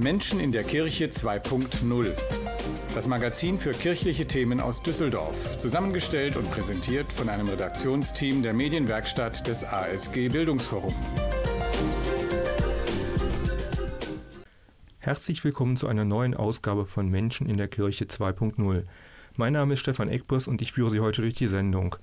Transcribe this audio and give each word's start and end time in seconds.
Menschen 0.00 0.40
in 0.40 0.50
der 0.50 0.64
Kirche 0.64 1.08
2.0. 1.08 2.12
Das 2.94 3.06
Magazin 3.06 3.58
für 3.58 3.72
kirchliche 3.72 4.26
Themen 4.26 4.58
aus 4.58 4.82
Düsseldorf. 4.82 5.58
Zusammengestellt 5.58 6.36
und 6.36 6.50
präsentiert 6.50 7.12
von 7.12 7.28
einem 7.28 7.46
Redaktionsteam 7.50 8.42
der 8.42 8.54
Medienwerkstatt 8.54 9.46
des 9.46 9.62
ASG 9.62 10.30
Bildungsforum. 10.30 10.94
Herzlich 15.00 15.44
willkommen 15.44 15.76
zu 15.76 15.86
einer 15.86 16.06
neuen 16.06 16.32
Ausgabe 16.32 16.86
von 16.86 17.10
Menschen 17.10 17.46
in 17.46 17.58
der 17.58 17.68
Kirche 17.68 18.06
2.0. 18.06 18.84
Mein 19.36 19.52
Name 19.52 19.74
ist 19.74 19.80
Stefan 19.80 20.08
Eckbus 20.08 20.48
und 20.48 20.62
ich 20.62 20.72
führe 20.72 20.90
Sie 20.90 21.00
heute 21.00 21.20
durch 21.20 21.34
die 21.34 21.46
Sendung. 21.46 21.96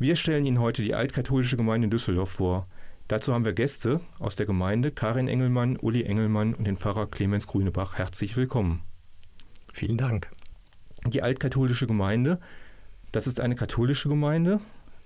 Wir 0.00 0.16
stellen 0.16 0.44
Ihnen 0.44 0.58
heute 0.58 0.82
die 0.82 0.94
altkatholische 0.94 1.56
Gemeinde 1.56 1.84
in 1.84 1.90
Düsseldorf 1.90 2.30
vor. 2.30 2.66
Dazu 3.06 3.34
haben 3.34 3.44
wir 3.44 3.52
Gäste 3.52 4.00
aus 4.18 4.36
der 4.36 4.46
Gemeinde, 4.46 4.90
Karin 4.90 5.28
Engelmann, 5.28 5.76
Uli 5.76 6.04
Engelmann 6.04 6.54
und 6.54 6.66
den 6.66 6.78
Pfarrer 6.78 7.06
Clemens 7.06 7.46
Grünebach. 7.46 7.98
Herzlich 7.98 8.34
willkommen. 8.34 8.80
Vielen 9.74 9.98
Dank. 9.98 10.30
Die 11.06 11.20
altkatholische 11.20 11.86
Gemeinde, 11.86 12.40
das 13.12 13.26
ist 13.26 13.40
eine 13.40 13.56
katholische 13.56 14.08
Gemeinde, 14.08 14.58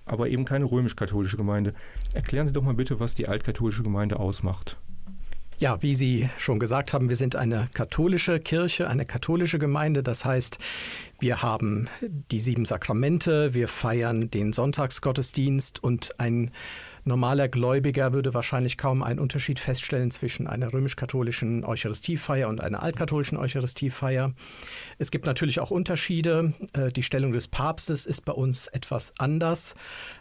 aber 0.05 0.29
eben 0.29 0.45
keine 0.45 0.63
römisch-katholische 0.63 1.35
Gemeinde. 1.35 1.73
Erklären 2.13 2.47
Sie 2.47 2.53
doch 2.53 2.63
mal 2.63 2.73
bitte, 2.73 3.01
was 3.01 3.15
die 3.15 3.27
altkatholische 3.27 3.83
Gemeinde 3.83 4.17
ausmacht. 4.17 4.77
Ja, 5.57 5.81
wie 5.81 5.93
Sie 5.93 6.29
schon 6.37 6.57
gesagt 6.57 6.93
haben, 6.93 7.09
wir 7.09 7.17
sind 7.17 7.35
eine 7.35 7.67
katholische 7.73 8.39
Kirche, 8.39 8.87
eine 8.87 9.05
katholische 9.05 9.59
Gemeinde. 9.59 10.03
Das 10.03 10.23
heißt, 10.23 10.57
wir 11.19 11.41
haben 11.41 11.89
die 12.31 12.39
sieben 12.39 12.63
Sakramente, 12.63 13.53
wir 13.53 13.67
feiern 13.67 14.31
den 14.31 14.53
Sonntagsgottesdienst 14.53 15.83
und 15.83 16.17
ein 16.17 16.51
normaler 17.09 17.49
Gläubiger 17.49 18.13
würde 18.13 18.33
wahrscheinlich 18.33 18.77
kaum 18.77 19.03
einen 19.03 19.19
Unterschied 19.19 19.59
feststellen 19.59 20.11
zwischen 20.11 20.47
einer 20.47 20.71
römisch-katholischen 20.71 21.65
Eucharistiefeier 21.65 22.47
und 22.47 22.61
einer 22.61 22.81
altkatholischen 22.81 23.37
Eucharistiefeier. 23.37 24.33
Es 24.97 25.11
gibt 25.11 25.25
natürlich 25.25 25.59
auch 25.59 25.71
Unterschiede. 25.71 26.53
Äh, 26.71 26.91
die 26.93 27.03
Stellung 27.03 27.33
des 27.33 27.49
Papstes 27.49 28.05
ist 28.05 28.23
bei 28.23 28.31
uns 28.31 28.67
etwas 28.67 29.11
anders. 29.17 29.75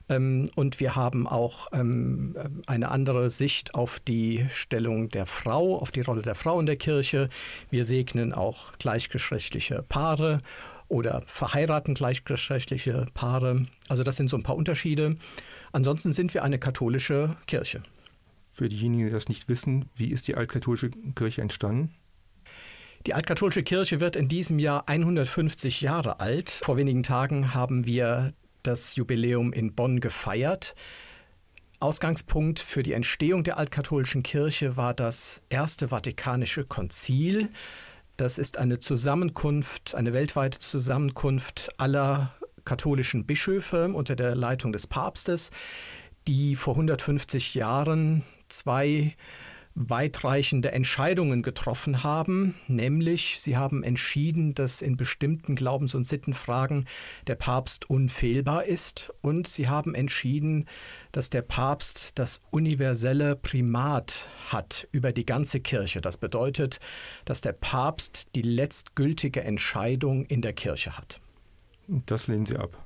Ähm, 0.08 0.50
und 0.56 0.80
wir 0.80 0.96
haben 0.96 1.28
auch 1.28 1.68
ähm, 1.72 2.34
eine 2.66 2.90
andere 2.90 3.30
Sicht 3.30 3.76
auf 3.76 4.00
die 4.00 4.46
Stellung 4.50 5.10
der 5.10 5.26
Frau, 5.26 5.78
auf 5.78 5.92
die 5.92 6.00
Rolle 6.00 6.22
der 6.22 6.34
Frau 6.34 6.58
in 6.58 6.66
der 6.66 6.76
Kirche. 6.76 7.28
Wir 7.70 7.84
segnen 7.84 8.32
auch 8.32 8.72
gleichgeschlechtliche 8.78 9.84
Paare 9.88 10.40
oder 10.88 11.22
verheiraten 11.26 11.94
gleichgeschlechtliche 11.94 13.06
Paare. 13.14 13.66
Also 13.88 14.02
das 14.02 14.16
sind 14.16 14.30
so 14.30 14.36
ein 14.36 14.42
paar 14.42 14.56
Unterschiede. 14.56 15.16
Ansonsten 15.72 16.12
sind 16.12 16.34
wir 16.34 16.44
eine 16.44 16.58
katholische 16.58 17.36
Kirche. 17.46 17.82
Für 18.52 18.68
diejenigen, 18.68 19.06
die 19.06 19.12
das 19.12 19.28
nicht 19.28 19.48
wissen, 19.48 19.86
wie 19.94 20.08
ist 20.08 20.26
die 20.28 20.34
altkatholische 20.34 20.90
Kirche 21.14 21.42
entstanden? 21.42 21.94
Die 23.06 23.14
altkatholische 23.14 23.62
Kirche 23.62 24.00
wird 24.00 24.16
in 24.16 24.28
diesem 24.28 24.58
Jahr 24.58 24.88
150 24.88 25.80
Jahre 25.80 26.20
alt. 26.20 26.50
Vor 26.50 26.76
wenigen 26.76 27.02
Tagen 27.02 27.54
haben 27.54 27.86
wir 27.86 28.34
das 28.62 28.96
Jubiläum 28.96 29.52
in 29.52 29.74
Bonn 29.74 30.00
gefeiert. 30.00 30.74
Ausgangspunkt 31.80 32.58
für 32.58 32.82
die 32.82 32.92
Entstehung 32.92 33.44
der 33.44 33.56
altkatholischen 33.56 34.24
Kirche 34.24 34.76
war 34.76 34.94
das 34.94 35.42
Erste 35.48 35.88
Vatikanische 35.88 36.64
Konzil. 36.64 37.50
Das 38.16 38.36
ist 38.36 38.56
eine 38.56 38.80
Zusammenkunft, 38.80 39.94
eine 39.94 40.12
weltweite 40.12 40.58
Zusammenkunft 40.58 41.68
aller 41.78 42.34
katholischen 42.68 43.24
Bischöfe 43.24 43.88
unter 43.88 44.14
der 44.14 44.34
Leitung 44.34 44.72
des 44.72 44.86
Papstes, 44.86 45.50
die 46.26 46.54
vor 46.54 46.74
150 46.74 47.54
Jahren 47.54 48.22
zwei 48.48 49.16
weitreichende 49.78 50.72
Entscheidungen 50.72 51.42
getroffen 51.42 52.02
haben, 52.02 52.56
nämlich 52.66 53.36
sie 53.40 53.56
haben 53.56 53.84
entschieden, 53.84 54.52
dass 54.52 54.82
in 54.82 54.96
bestimmten 54.96 55.54
Glaubens- 55.54 55.94
und 55.94 56.06
Sittenfragen 56.06 56.86
der 57.28 57.36
Papst 57.36 57.88
unfehlbar 57.88 58.64
ist 58.64 59.12
und 59.22 59.46
sie 59.46 59.68
haben 59.68 59.94
entschieden, 59.94 60.66
dass 61.12 61.30
der 61.30 61.42
Papst 61.42 62.18
das 62.18 62.40
universelle 62.50 63.36
Primat 63.36 64.26
hat 64.48 64.88
über 64.90 65.12
die 65.12 65.26
ganze 65.26 65.60
Kirche. 65.60 66.00
Das 66.00 66.16
bedeutet, 66.16 66.80
dass 67.24 67.40
der 67.40 67.52
Papst 67.52 68.26
die 68.34 68.42
letztgültige 68.42 69.44
Entscheidung 69.44 70.24
in 70.24 70.42
der 70.42 70.54
Kirche 70.54 70.98
hat. 70.98 71.20
Das 71.88 72.28
lehnen 72.28 72.46
Sie 72.46 72.56
ab. 72.56 72.76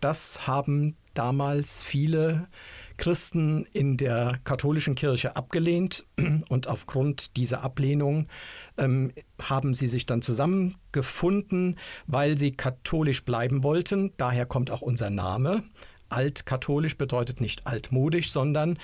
Das 0.00 0.46
haben 0.46 0.96
damals 1.14 1.82
viele 1.82 2.48
Christen 2.96 3.66
in 3.72 3.96
der 3.96 4.38
katholischen 4.44 4.94
Kirche 4.94 5.36
abgelehnt 5.36 6.04
und 6.48 6.68
aufgrund 6.68 7.36
dieser 7.36 7.62
Ablehnung 7.62 8.28
ähm, 8.76 9.12
haben 9.40 9.74
sie 9.74 9.88
sich 9.88 10.06
dann 10.06 10.22
zusammengefunden, 10.22 11.78
weil 12.06 12.36
sie 12.36 12.52
katholisch 12.52 13.24
bleiben 13.24 13.62
wollten. 13.62 14.12
Daher 14.16 14.46
kommt 14.46 14.70
auch 14.70 14.82
unser 14.82 15.10
Name. 15.10 15.62
Altkatholisch 16.08 16.96
bedeutet 16.96 17.40
nicht 17.40 17.66
altmodisch, 17.66 18.30
sondern 18.30 18.78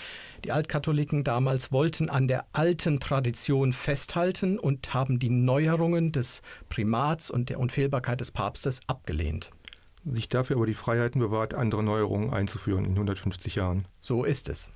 die 0.44 0.52
Altkatholiken 0.52 1.24
damals 1.24 1.72
wollten 1.72 2.08
an 2.10 2.28
der 2.28 2.46
alten 2.52 3.00
Tradition 3.00 3.72
festhalten 3.72 4.58
und 4.58 4.94
haben 4.94 5.18
die 5.18 5.30
Neuerungen 5.30 6.12
des 6.12 6.42
Primats 6.68 7.30
und 7.30 7.48
der 7.48 7.60
Unfehlbarkeit 7.60 8.20
des 8.20 8.30
Papstes 8.30 8.80
abgelehnt 8.86 9.50
sich 10.04 10.28
dafür 10.28 10.56
aber 10.56 10.66
die 10.66 10.74
Freiheiten 10.74 11.20
bewahrt, 11.20 11.54
andere 11.54 11.82
Neuerungen 11.82 12.32
einzuführen 12.32 12.84
in 12.84 12.92
150 12.92 13.54
Jahren. 13.54 13.86
So 14.00 14.24
ist 14.24 14.48
es. 14.48 14.70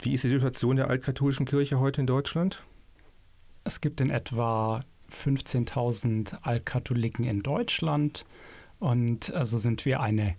Wie 0.00 0.12
ist 0.12 0.24
die 0.24 0.28
Situation 0.28 0.76
der 0.76 0.90
altkatholischen 0.90 1.46
Kirche 1.46 1.78
heute 1.80 2.00
in 2.00 2.06
Deutschland? 2.06 2.62
Es 3.64 3.80
gibt 3.80 4.00
in 4.00 4.10
etwa 4.10 4.82
15.000 5.10 6.42
Altkatholiken 6.42 7.24
in 7.24 7.42
Deutschland 7.42 8.26
und 8.78 9.32
also 9.32 9.58
sind 9.58 9.84
wir 9.86 10.00
eine 10.00 10.36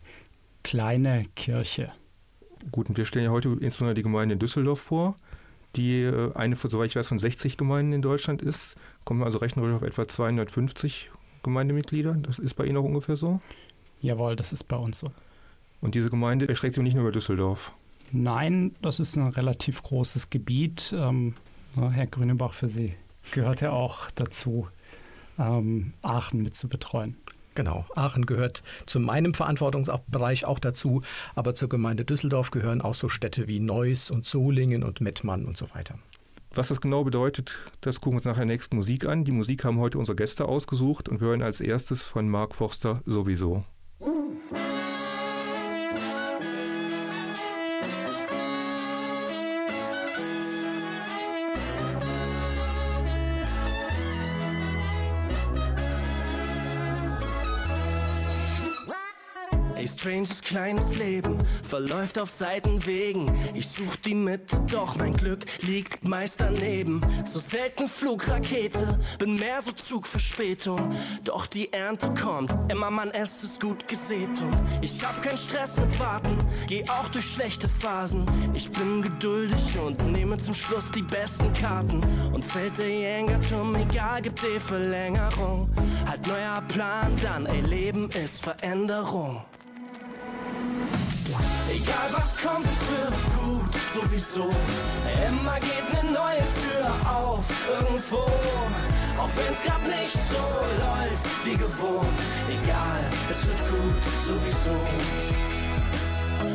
kleine 0.66 1.28
Kirche. 1.36 1.92
Gut, 2.72 2.90
und 2.90 2.98
wir 2.98 3.06
stellen 3.06 3.26
ja 3.26 3.32
heute 3.32 3.50
insbesondere 3.50 3.94
die 3.94 4.02
Gemeinde 4.02 4.34
in 4.34 4.40
Düsseldorf 4.40 4.80
vor, 4.80 5.16
die 5.76 6.02
äh, 6.02 6.34
eine, 6.34 6.56
soweit 6.56 6.90
ich 6.90 6.96
weiß, 6.96 7.08
von 7.08 7.20
60 7.20 7.56
Gemeinden 7.56 7.94
in 7.94 8.02
Deutschland 8.02 8.42
ist. 8.42 8.76
Kommen 9.04 9.20
wir 9.20 9.28
also 9.28 9.38
rechnerisch 9.38 9.76
auf 9.76 9.84
etwa 9.84 10.08
250 10.08 11.12
Gemeindemitglieder. 11.44 12.16
Das 12.16 12.40
ist 12.40 12.56
bei 12.56 12.66
Ihnen 12.66 12.78
auch 12.78 12.84
ungefähr 12.84 13.16
so? 13.16 13.42
Jawohl, 14.02 14.36
das 14.36 14.54
ist 14.54 14.64
bei 14.64 14.76
uns 14.76 14.98
so. 14.98 15.12
Und 15.82 15.94
diese 15.94 16.10
Gemeinde 16.10 16.50
erstreckt 16.50 16.74
sich 16.74 16.84
nicht 16.84 16.96
nur 16.96 17.04
über 17.04 17.12
Düsseldorf? 17.12 17.72
Nein, 18.12 18.76
das 18.82 19.00
ist 19.00 19.18
ein 19.18 19.28
relativ 19.28 19.84
großes 19.84 20.32
Gebiet. 20.32 20.96
Ähm, 20.98 21.36
Herr 21.76 22.08
Grünebach, 22.08 22.54
für 22.54 22.70
Sie 22.70 22.96
gehört 23.32 23.62
ja 23.62 23.72
auch 23.72 24.10
dazu, 24.16 24.68
ähm, 25.38 25.94
Aachen 26.02 26.42
mit 26.42 26.56
zu 26.56 26.68
betreuen. 26.68 27.16
Genau, 27.56 27.86
Aachen 27.96 28.26
gehört 28.26 28.64
zu 28.86 29.00
meinem 29.00 29.34
Verantwortungsbereich 29.34 30.46
auch 30.46 30.60
dazu, 30.60 31.02
aber 31.36 31.56
zur 31.56 31.70
Gemeinde 31.70 32.04
Düsseldorf 32.04 32.52
gehören 32.52 32.82
auch 32.82 32.96
so 32.96 33.08
Städte 33.08 33.48
wie 33.48 33.62
Neuss 33.62 34.12
und 34.12 34.26
Solingen 34.26 34.84
und 34.84 35.00
Mettmann 35.00 35.46
und 35.46 35.56
so 35.56 35.74
weiter. 35.74 35.98
Was 36.54 36.68
das 36.68 36.82
genau 36.82 37.04
bedeutet, 37.04 37.58
das 37.82 38.00
gucken 38.00 38.14
wir 38.14 38.18
uns 38.18 38.26
nachher 38.26 38.46
nächsten 38.46 38.76
Musik 38.76 39.06
an. 39.06 39.26
Die 39.26 39.32
Musik 39.32 39.64
haben 39.64 39.80
heute 39.80 39.98
unsere 39.98 40.16
Gäste 40.16 40.48
ausgesucht 40.48 41.10
und 41.10 41.20
wir 41.22 41.30
hören 41.30 41.42
als 41.42 41.60
erstes 41.60 42.06
von 42.06 42.30
Mark 42.30 42.56
Forster 42.56 43.02
sowieso. 43.06 43.66
Stranges 59.96 60.42
kleines 60.42 60.96
Leben 60.98 61.38
verläuft 61.64 62.20
auf 62.20 62.30
Seitenwegen. 62.30 63.32
Ich 63.54 63.68
such 63.68 63.96
die 63.98 64.14
Mitte, 64.14 64.62
doch 64.72 64.96
mein 64.96 65.14
Glück 65.14 65.46
liegt 65.64 66.04
meist 66.04 66.42
daneben. 66.42 67.02
So 67.26 67.40
selten 67.40 67.88
Flugrakete, 67.88 69.00
bin 69.18 69.36
mehr 69.36 69.62
so 69.62 69.72
Zugverspätung. 69.72 70.92
Doch 71.24 71.48
die 71.48 71.72
Ernte 71.72 72.14
kommt, 72.14 72.52
immer 72.72 72.92
man 72.92 73.12
es 73.12 73.44
ist 73.44 73.62
gut 73.62 73.88
gesät. 73.88 74.30
Und 74.42 74.62
ich 74.82 75.04
hab 75.04 75.22
keinen 75.22 75.38
Stress 75.38 75.78
mit 75.78 76.00
Warten, 76.00 76.38
geh 76.68 76.84
auch 76.90 77.08
durch 77.10 77.26
schlechte 77.26 77.68
Phasen. 77.68 78.26
Ich 78.54 78.70
bin 78.70 79.02
geduldig 79.02 79.78
und 79.84 80.12
nehme 80.12 80.38
zum 80.38 80.54
Schluss 80.54 80.92
die 80.92 81.02
besten 81.02 81.52
Karten. 81.54 82.02
Und 82.34 82.44
fällt 82.44 82.78
der 82.78 82.90
Jängerturm, 82.90 83.76
egal, 83.76 84.22
gibt 84.22 84.42
die 84.44 84.60
Verlängerung. 84.60 85.70
Halt 86.08 86.28
neuer 86.28 86.62
Plan, 86.68 87.14
dann, 87.24 87.46
ey, 87.46 87.62
Leben 87.62 88.10
ist 88.10 88.44
Veränderung. 88.44 89.44
Egal 91.72 92.10
was 92.12 92.38
kommt, 92.38 92.66
es 92.66 92.90
wird 92.90 93.18
gut, 93.40 93.74
sowieso. 93.94 94.50
Immer 95.28 95.60
geht 95.60 96.00
eine 96.00 96.12
neue 96.12 96.44
Tür 96.62 96.92
auf, 97.10 97.46
irgendwo. 97.80 98.24
Auch 99.18 99.30
wenn's 99.36 99.64
grad 99.64 99.82
nicht 99.88 100.14
so 100.14 100.44
läuft 100.80 101.46
wie 101.46 101.56
gewohnt. 101.56 102.20
Egal, 102.50 103.04
es 103.30 103.48
wird 103.48 103.60
gut, 103.70 104.04
sowieso. 104.28 105.45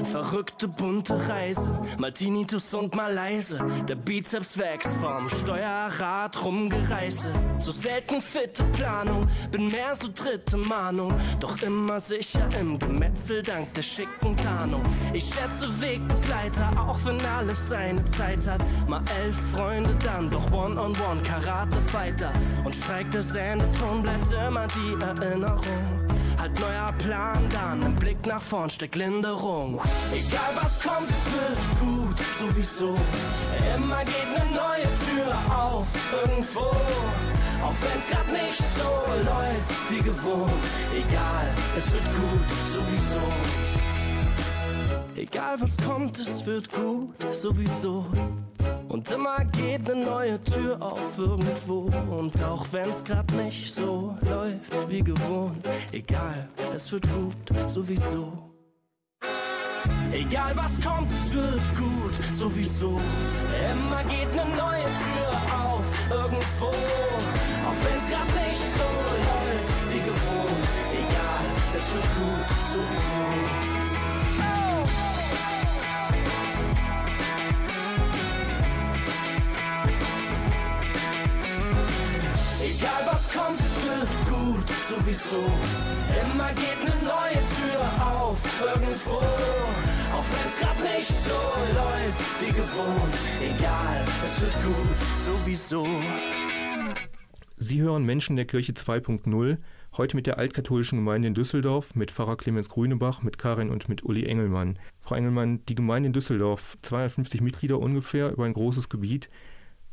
Verrückte 0.05 0.69
bunte 0.69 1.29
Reise. 1.29 1.69
Mal 1.99 2.12
Tinnitus 2.12 2.75
und 2.75 2.94
mal 2.94 3.12
leise. 3.12 3.59
Der 3.88 3.94
Bizeps 3.94 4.59
wächst 4.59 4.94
vom 4.97 5.29
Steuerrad 5.29 6.44
rumgereise. 6.44 7.32
So 7.59 7.73
selten 7.73 8.21
fitte 8.21 8.65
Planung, 8.73 9.27
bin 9.50 9.67
mehr 9.69 9.94
so 9.94 10.09
dritte 10.12 10.56
Mahnung. 10.56 11.12
Doch 11.38 11.61
immer 11.62 12.00
sicher 12.00 12.47
im 12.61 12.79
Gemetzel 12.79 13.43
dank 13.43 13.73
der 13.75 13.82
schicken 13.82 14.37
Tarnung. 14.37 14.82
Ich 15.12 15.25
schätze 15.25 15.69
Wegbegleiter, 15.81 16.71
auch 16.79 16.99
wenn 17.05 17.21
alles 17.25 17.69
seine 17.69 18.05
Zeit 18.05 18.47
hat. 18.47 18.62
Mal 18.88 19.03
elf 19.23 19.37
Freunde 19.53 19.94
dann, 20.05 20.31
doch 20.31 20.50
One-on-One 20.53 21.23
Karate-Fighter. 21.23 22.33
Und 22.65 22.75
streikt 22.75 23.15
der 23.15 23.23
Sendeton 23.23 24.03
bleibt 24.03 24.33
immer 24.33 24.67
die 24.69 25.05
Erinnerung. 25.05 26.00
Halt 26.41 26.59
neuer 26.59 26.91
Plan 26.97 27.47
dann, 27.51 27.83
im 27.83 27.95
Blick 27.97 28.25
nach 28.25 28.41
vorn 28.41 28.71
steckt 28.71 28.97
Linderung. 28.97 29.79
Egal 30.11 30.53
was 30.55 30.81
kommt, 30.81 31.11
es 31.11 31.33
wird 31.35 31.81
gut, 31.81 32.17
sowieso. 32.39 32.97
Immer 33.77 34.03
geht 34.05 34.27
eine 34.35 34.51
neue 34.51 34.89
Tür 35.05 35.35
auf, 35.55 35.87
irgendwo. 36.25 36.61
Auch 36.61 37.75
wenn's 37.83 38.09
grad 38.09 38.27
nicht 38.33 38.57
so 38.57 38.89
läuft 39.23 39.91
wie 39.91 40.01
gewohnt. 40.01 40.51
Egal, 40.97 41.47
es 41.77 41.93
wird 41.93 42.05
gut, 42.05 42.49
sowieso. 42.73 43.80
Egal 45.21 45.61
was 45.61 45.77
kommt, 45.77 46.19
es 46.19 46.47
wird 46.47 46.73
gut, 46.73 47.15
sowieso. 47.31 48.07
Und 48.89 49.11
immer 49.11 49.45
geht 49.45 49.91
eine 49.91 50.03
neue 50.03 50.43
Tür 50.43 50.81
auf 50.81 51.19
irgendwo. 51.19 51.91
Und 52.11 52.43
auch 52.43 52.67
wenn's 52.73 53.05
grad 53.05 53.31
nicht 53.33 53.71
so 53.71 54.17
läuft 54.23 54.73
wie 54.89 55.03
gewohnt, 55.03 55.69
egal, 55.93 56.49
es 56.75 56.91
wird 56.91 57.07
gut, 57.13 57.71
sowieso. 57.71 58.33
Egal 60.11 60.57
was 60.57 60.81
kommt, 60.81 61.11
es 61.13 61.35
wird 61.35 61.69
gut, 61.77 62.35
sowieso. 62.35 62.99
Immer 63.73 64.03
geht 64.05 64.33
eine 64.33 64.57
neue 64.57 64.87
Tür 65.05 65.33
auf 65.55 65.85
irgendwo. 66.11 66.69
Auch 67.69 67.79
wenn's 67.85 68.09
grad 68.09 68.27
nicht 68.41 68.65
so 68.73 68.89
läuft 69.29 69.93
wie 69.93 69.99
gewohnt, 69.99 70.67
egal, 70.95 71.45
es 71.77 71.93
wird 71.93 72.09
gut, 72.17 72.49
sowieso. 72.73 73.60
Egal 82.81 83.12
was 83.12 83.31
kommt, 83.31 83.61
es 83.61 83.85
wird 83.85 84.09
gut, 84.27 84.67
sowieso. 84.88 85.44
Immer 86.32 86.49
geht 86.55 86.81
eine 86.81 87.05
neue 87.05 87.35
Tür 87.35 88.06
auf, 88.06 88.41
irgendwo. 88.59 89.17
Auch 89.17 90.25
wenn's 90.32 90.59
grad 90.59 90.81
nicht 90.81 91.09
so 91.09 91.31
läuft 91.75 92.41
wie 92.41 92.53
gewohnt. 92.53 93.15
Egal, 93.43 94.03
es 94.25 94.41
wird 94.41 94.55
gut, 94.65 94.99
sowieso. 95.19 95.87
Sie 97.59 97.82
hören 97.82 98.06
Menschen 98.06 98.37
der 98.37 98.47
Kirche 98.47 98.73
2.0, 98.73 99.59
heute 99.99 100.17
mit 100.17 100.26
der 100.26 100.38
altkatholischen 100.38 100.97
Gemeinde 100.97 101.29
in 101.29 101.35
Düsseldorf, 101.35 101.94
mit 101.94 102.11
Pfarrer 102.11 102.38
Clemens 102.38 102.71
Grünebach, 102.71 103.21
mit 103.23 103.37
Karin 103.37 103.69
und 103.69 103.91
mit 103.91 104.05
Uli 104.05 104.25
Engelmann. 104.25 104.79
Frau 105.03 105.17
Engelmann, 105.17 105.61
die 105.67 105.75
Gemeinde 105.75 106.06
in 106.06 106.12
Düsseldorf, 106.15 106.79
250 106.81 107.43
Mitglieder 107.43 107.79
ungefähr 107.79 108.33
über 108.33 108.47
ein 108.47 108.55
großes 108.55 108.88
Gebiet. 108.88 109.29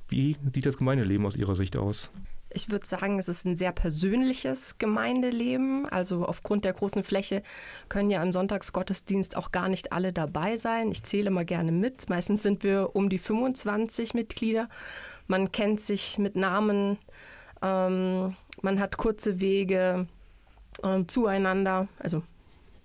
Wie 0.08 0.38
sieht 0.54 0.66
das 0.66 0.78
Gemeindeleben 0.78 1.26
aus 1.26 1.36
Ihrer 1.36 1.58
Sicht 1.58 1.76
aus? 1.76 2.12
Ich 2.58 2.72
würde 2.72 2.88
sagen, 2.88 3.20
es 3.20 3.28
ist 3.28 3.46
ein 3.46 3.56
sehr 3.56 3.72
persönliches 3.72 4.80
Gemeindeleben. 4.80 5.88
Also 5.88 6.26
aufgrund 6.26 6.66
der 6.66 6.74
großen 6.74 7.04
Fläche 7.04 7.44
können 7.88 8.10
ja 8.10 8.24
im 8.24 8.32
Sonntagsgottesdienst 8.32 9.38
auch 9.38 9.52
gar 9.52 9.70
nicht 9.70 9.92
alle 9.94 10.12
dabei 10.12 10.58
sein. 10.58 10.90
Ich 10.90 11.04
zähle 11.04 11.30
mal 11.30 11.46
gerne 11.46 11.72
mit. 11.72 12.10
Meistens 12.10 12.42
sind 12.42 12.64
wir 12.64 12.96
um 12.96 13.10
die 13.10 13.20
25 13.20 14.16
Mitglieder. 14.16 14.70
Man 15.28 15.52
kennt 15.52 15.82
sich 15.82 16.18
mit 16.18 16.36
Namen. 16.36 16.98
Ähm, 17.62 18.36
man 18.64 18.80
hat 18.80 18.98
kurze 18.98 19.40
Wege 19.40 20.08
äh, 20.82 21.06
zueinander, 21.06 21.88
also 22.00 22.24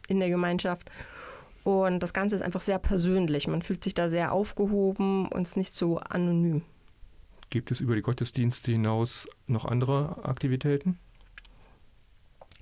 in 0.06 0.20
der 0.20 0.28
Gemeinschaft. 0.28 0.90
Und 1.64 2.00
das 2.00 2.12
Ganze 2.12 2.36
ist 2.36 2.42
einfach 2.42 2.60
sehr 2.60 2.78
persönlich. 2.78 3.48
Man 3.48 3.62
fühlt 3.62 3.82
sich 3.82 3.94
da 3.94 4.10
sehr 4.10 4.32
aufgehoben 4.32 5.28
und 5.28 5.42
ist 5.42 5.56
nicht 5.56 5.74
so 5.74 5.96
anonym. 5.96 6.60
Gibt 7.52 7.70
es 7.70 7.82
über 7.82 7.94
die 7.94 8.00
Gottesdienste 8.00 8.72
hinaus 8.72 9.28
noch 9.46 9.66
andere 9.66 10.24
Aktivitäten? 10.24 10.98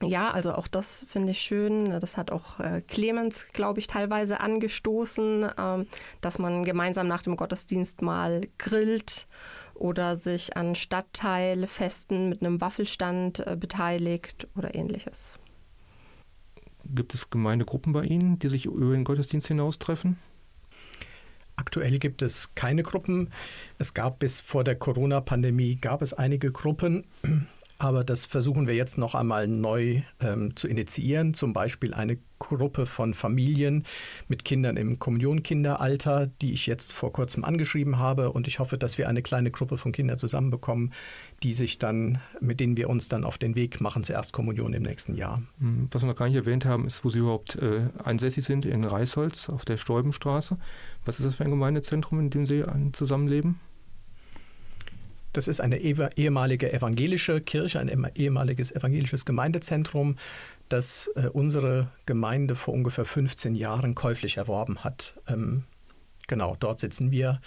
Ja, 0.02 0.32
also 0.32 0.52
auch 0.52 0.66
das 0.66 1.06
finde 1.08 1.30
ich 1.30 1.40
schön. 1.40 2.00
Das 2.00 2.16
hat 2.16 2.32
auch 2.32 2.58
äh, 2.58 2.80
Clemens, 2.80 3.52
glaube 3.52 3.78
ich, 3.78 3.86
teilweise 3.86 4.40
angestoßen, 4.40 5.48
ähm, 5.56 5.86
dass 6.20 6.40
man 6.40 6.64
gemeinsam 6.64 7.06
nach 7.06 7.22
dem 7.22 7.36
Gottesdienst 7.36 8.02
mal 8.02 8.48
grillt 8.58 9.28
oder 9.74 10.16
sich 10.16 10.56
an 10.56 10.74
Stadtteilfesten 10.74 12.28
mit 12.28 12.42
einem 12.42 12.60
Waffelstand 12.60 13.46
äh, 13.46 13.56
beteiligt 13.56 14.48
oder 14.56 14.74
ähnliches. 14.74 15.38
Gibt 16.84 17.14
es 17.14 17.30
Gemeindegruppen 17.30 17.92
bei 17.92 18.02
Ihnen, 18.02 18.40
die 18.40 18.48
sich 18.48 18.66
über 18.66 18.90
den 18.90 19.04
Gottesdienst 19.04 19.46
hinaus 19.46 19.78
treffen? 19.78 20.18
Aktuell 21.60 21.98
gibt 21.98 22.22
es 22.22 22.54
keine 22.54 22.82
Gruppen. 22.82 23.28
Es 23.76 23.92
gab 23.92 24.18
bis 24.18 24.40
vor 24.40 24.64
der 24.64 24.76
Corona-Pandemie 24.76 25.76
gab 25.76 26.00
es 26.00 26.14
einige 26.14 26.52
Gruppen, 26.52 27.04
aber 27.80 28.04
das 28.04 28.26
versuchen 28.26 28.66
wir 28.66 28.74
jetzt 28.74 28.98
noch 28.98 29.14
einmal 29.14 29.48
neu 29.48 30.02
ähm, 30.20 30.54
zu 30.54 30.68
initiieren. 30.68 31.32
Zum 31.32 31.54
Beispiel 31.54 31.94
eine 31.94 32.18
Gruppe 32.38 32.84
von 32.84 33.14
Familien 33.14 33.86
mit 34.28 34.44
Kindern 34.44 34.76
im 34.76 34.98
Kommunionkinderalter, 34.98 36.26
die 36.26 36.52
ich 36.52 36.66
jetzt 36.66 36.92
vor 36.92 37.10
kurzem 37.10 37.42
angeschrieben 37.42 37.98
habe. 37.98 38.32
Und 38.32 38.46
ich 38.46 38.58
hoffe, 38.58 38.76
dass 38.76 38.98
wir 38.98 39.08
eine 39.08 39.22
kleine 39.22 39.50
Gruppe 39.50 39.78
von 39.78 39.92
Kindern 39.92 40.18
zusammenbekommen, 40.18 40.92
die 41.42 41.54
sich 41.54 41.78
dann, 41.78 42.18
mit 42.38 42.60
denen 42.60 42.76
wir 42.76 42.90
uns 42.90 43.08
dann 43.08 43.24
auf 43.24 43.38
den 43.38 43.54
Weg 43.54 43.80
machen 43.80 44.04
zur 44.04 44.14
Erstkommunion 44.14 44.74
im 44.74 44.82
nächsten 44.82 45.14
Jahr. 45.14 45.42
Hm, 45.58 45.88
was 45.90 46.02
wir 46.02 46.06
noch 46.06 46.16
gar 46.16 46.26
nicht 46.26 46.36
erwähnt 46.36 46.66
haben, 46.66 46.84
ist, 46.84 47.02
wo 47.02 47.08
Sie 47.08 47.20
überhaupt 47.20 47.56
äh, 47.56 47.80
ansässig 48.04 48.44
sind, 48.44 48.66
in 48.66 48.84
Reisholz 48.84 49.48
auf 49.48 49.64
der 49.64 49.78
Stäubenstraße. 49.78 50.58
Was 51.06 51.18
ist 51.18 51.24
das 51.24 51.36
für 51.36 51.44
ein 51.44 51.50
Gemeindezentrum, 51.50 52.20
in 52.20 52.28
dem 52.28 52.44
Sie 52.44 52.62
zusammenleben? 52.92 53.58
Das 55.32 55.46
ist 55.46 55.60
eine 55.60 55.78
ehemalige 55.78 56.72
evangelische 56.72 57.40
Kirche, 57.40 57.78
ein 57.78 58.10
ehemaliges 58.14 58.72
evangelisches 58.72 59.24
Gemeindezentrum, 59.24 60.16
das 60.68 61.10
äh, 61.14 61.28
unsere 61.28 61.88
Gemeinde 62.06 62.56
vor 62.56 62.74
ungefähr 62.74 63.04
15 63.04 63.54
Jahren 63.54 63.94
käuflich 63.94 64.36
erworben 64.38 64.82
hat. 64.82 65.20
Ähm, 65.28 65.64
genau, 66.26 66.56
dort 66.58 66.80
sitzen 66.80 67.10
wir 67.10 67.40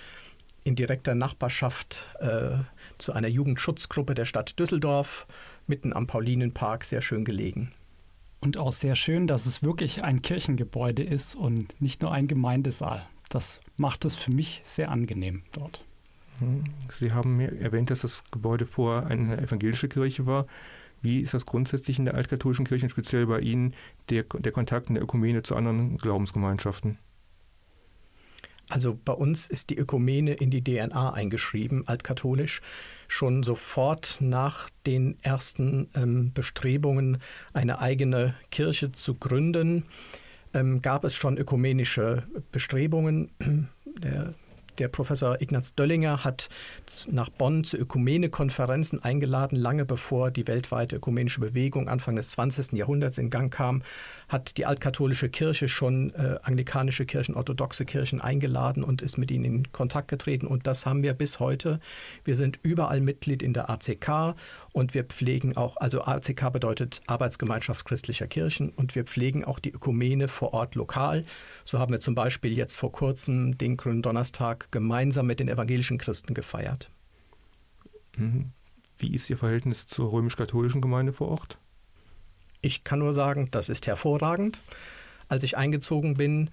in 0.64 0.76
direkter 0.76 1.14
Nachbarschaft 1.14 2.08
äh, 2.20 2.52
zu 2.98 3.12
einer 3.12 3.28
Jugendschutzgruppe 3.28 4.16
der 4.16 4.26
Stadt 4.26 4.58
Düsseldorf, 4.60 5.28
mitten 5.68 5.94
am 5.94 6.08
Paulinenpark, 6.08 6.86
sehr 6.86 7.02
schön 7.02 7.26
gelegen. 7.26 7.74
Und 8.40 8.58
auch 8.58 8.74
sehr 8.74 8.96
schön, 8.96 9.28
dass 9.28 9.46
es 9.46 9.64
wirklich 9.64 10.04
ein 10.04 10.22
Kirchengebäude 10.22 11.04
ist 11.04 11.36
und 11.36 11.82
nicht 11.82 12.02
nur 12.02 12.12
ein 12.12 12.28
Gemeindesaal. 12.28 13.06
Das 13.30 13.62
macht 13.78 14.06
es 14.06 14.16
für 14.16 14.32
mich 14.32 14.62
sehr 14.64 14.92
angenehm 14.92 15.44
dort. 15.54 15.84
Sie 16.90 17.12
haben 17.12 17.40
erwähnt, 17.40 17.90
dass 17.90 18.02
das 18.02 18.24
Gebäude 18.32 18.66
vorher 18.66 19.08
eine 19.08 19.38
evangelische 19.38 19.88
Kirche 19.88 20.26
war. 20.26 20.46
Wie 21.02 21.20
ist 21.20 21.34
das 21.34 21.46
grundsätzlich 21.46 22.00
in 22.00 22.06
der 22.06 22.16
altkatholischen 22.16 22.66
Kirche, 22.66 22.90
speziell 22.90 23.26
bei 23.26 23.40
Ihnen, 23.42 23.74
der, 24.10 24.24
der 24.24 24.52
Kontakt 24.52 24.88
in 24.88 24.96
der 24.96 25.04
Ökumene 25.04 25.44
zu 25.44 25.56
anderen 25.56 25.98
Glaubensgemeinschaften? 25.98 26.98
Also 28.70 28.98
bei 29.04 29.14
uns 29.14 29.46
ist 29.46 29.70
die 29.70 29.78
Ökumene 29.78 30.34
in 30.34 30.50
die 30.50 30.64
DNA 30.64 31.14
eingeschrieben, 31.14 31.88
altkatholisch. 31.88 32.62
Schon 33.08 33.44
sofort 33.44 34.18
nach 34.22 34.70
den 34.86 35.18
ersten 35.22 35.90
ähm, 35.94 36.32
Bestrebungen, 36.34 37.20
eine 37.52 37.80
eigene 37.80 38.36
Kirche 38.50 38.94
zu 38.94 39.16
gründen, 39.16 39.86
ähm, 40.54 40.82
gab 40.82 41.04
es 41.04 41.16
schon 41.16 41.38
ökumenische 41.38 42.24
Bestrebungen. 42.52 43.30
Der 43.86 44.34
der 44.78 44.88
Professor 44.88 45.42
Ignaz 45.42 45.76
Döllinger 45.76 46.24
hat 46.24 46.50
nach 47.10 47.30
Bonn 47.30 47.64
zu 47.64 47.78
Ökumene-Konferenzen 47.78 49.04
eingeladen, 49.04 49.56
lange 49.56 49.86
bevor 49.86 50.32
die 50.32 50.48
weltweite 50.48 50.96
ökumenische 50.96 51.40
Bewegung 51.40 51.88
Anfang 51.88 52.16
des 52.16 52.30
20. 52.30 52.74
Jahrhunderts 52.74 53.18
in 53.18 53.30
Gang 53.30 53.54
kam, 53.54 53.84
hat 54.28 54.58
die 54.58 54.66
altkatholische 54.66 55.30
Kirche 55.30 55.68
schon 55.68 56.14
äh, 56.16 56.38
anglikanische 56.44 57.06
Kirchen, 57.06 57.36
orthodoxe 57.36 57.86
Kirchen 57.86 58.22
eingeladen 58.22 58.84
und 58.84 59.02
ist 59.02 59.18
mit 59.18 59.32
ihnen 59.32 59.46
in 59.46 59.72
Kontakt 59.72 60.08
getreten. 60.08 60.48
Und 60.48 60.68
das 60.68 60.86
haben 60.86 61.04
wir 61.04 61.14
bis 61.14 61.40
heute. 61.40 61.80
Wir 62.24 62.36
sind 62.36 62.60
überall 62.64 63.02
Mitglied 63.02 63.44
in 63.44 63.54
der 63.54 63.70
ACK 63.70 64.36
und 64.74 64.96
wir 64.96 65.06
pflegen 65.06 65.56
auch, 65.56 65.78
also 65.78 66.04
ACK 66.04 66.52
bedeutet 66.52 67.02
Arbeitsgemeinschaft 67.08 67.86
christlicher 67.86 68.28
Kirchen 68.28 68.70
und 68.70 68.96
wir 68.96 69.06
pflegen 69.06 69.46
auch 69.46 69.60
die 69.60 69.72
Ökumene 69.72 70.28
vor 70.28 70.54
Ort 70.54 70.76
lokal. 70.76 71.26
So 71.64 71.80
haben 71.80 71.94
wir 71.94 72.02
zum 72.02 72.16
Beispiel 72.16 72.52
jetzt 72.54 72.76
vor 72.76 72.92
kurzem 72.92 73.58
den 73.58 73.78
Gründonnerstag 73.78 74.72
gemeinsam 74.72 75.28
mit 75.28 75.40
den 75.40 75.48
evangelischen 75.48 76.00
Christen 76.00 76.34
gefeiert. 76.34 76.90
Mhm. 78.18 78.52
Wie 78.98 79.14
ist 79.14 79.30
Ihr 79.30 79.38
Verhältnis 79.38 79.86
zur 79.86 80.12
römisch-katholischen 80.12 80.82
Gemeinde 80.82 81.14
vor 81.14 81.30
Ort? 81.30 81.58
Ich 82.62 82.84
kann 82.84 83.00
nur 83.00 83.14
sagen, 83.14 83.50
das 83.52 83.70
ist 83.70 83.86
hervorragend. 83.86 84.62
Als 85.28 85.44
ich 85.44 85.58
eingezogen 85.58 86.16
bin, 86.16 86.50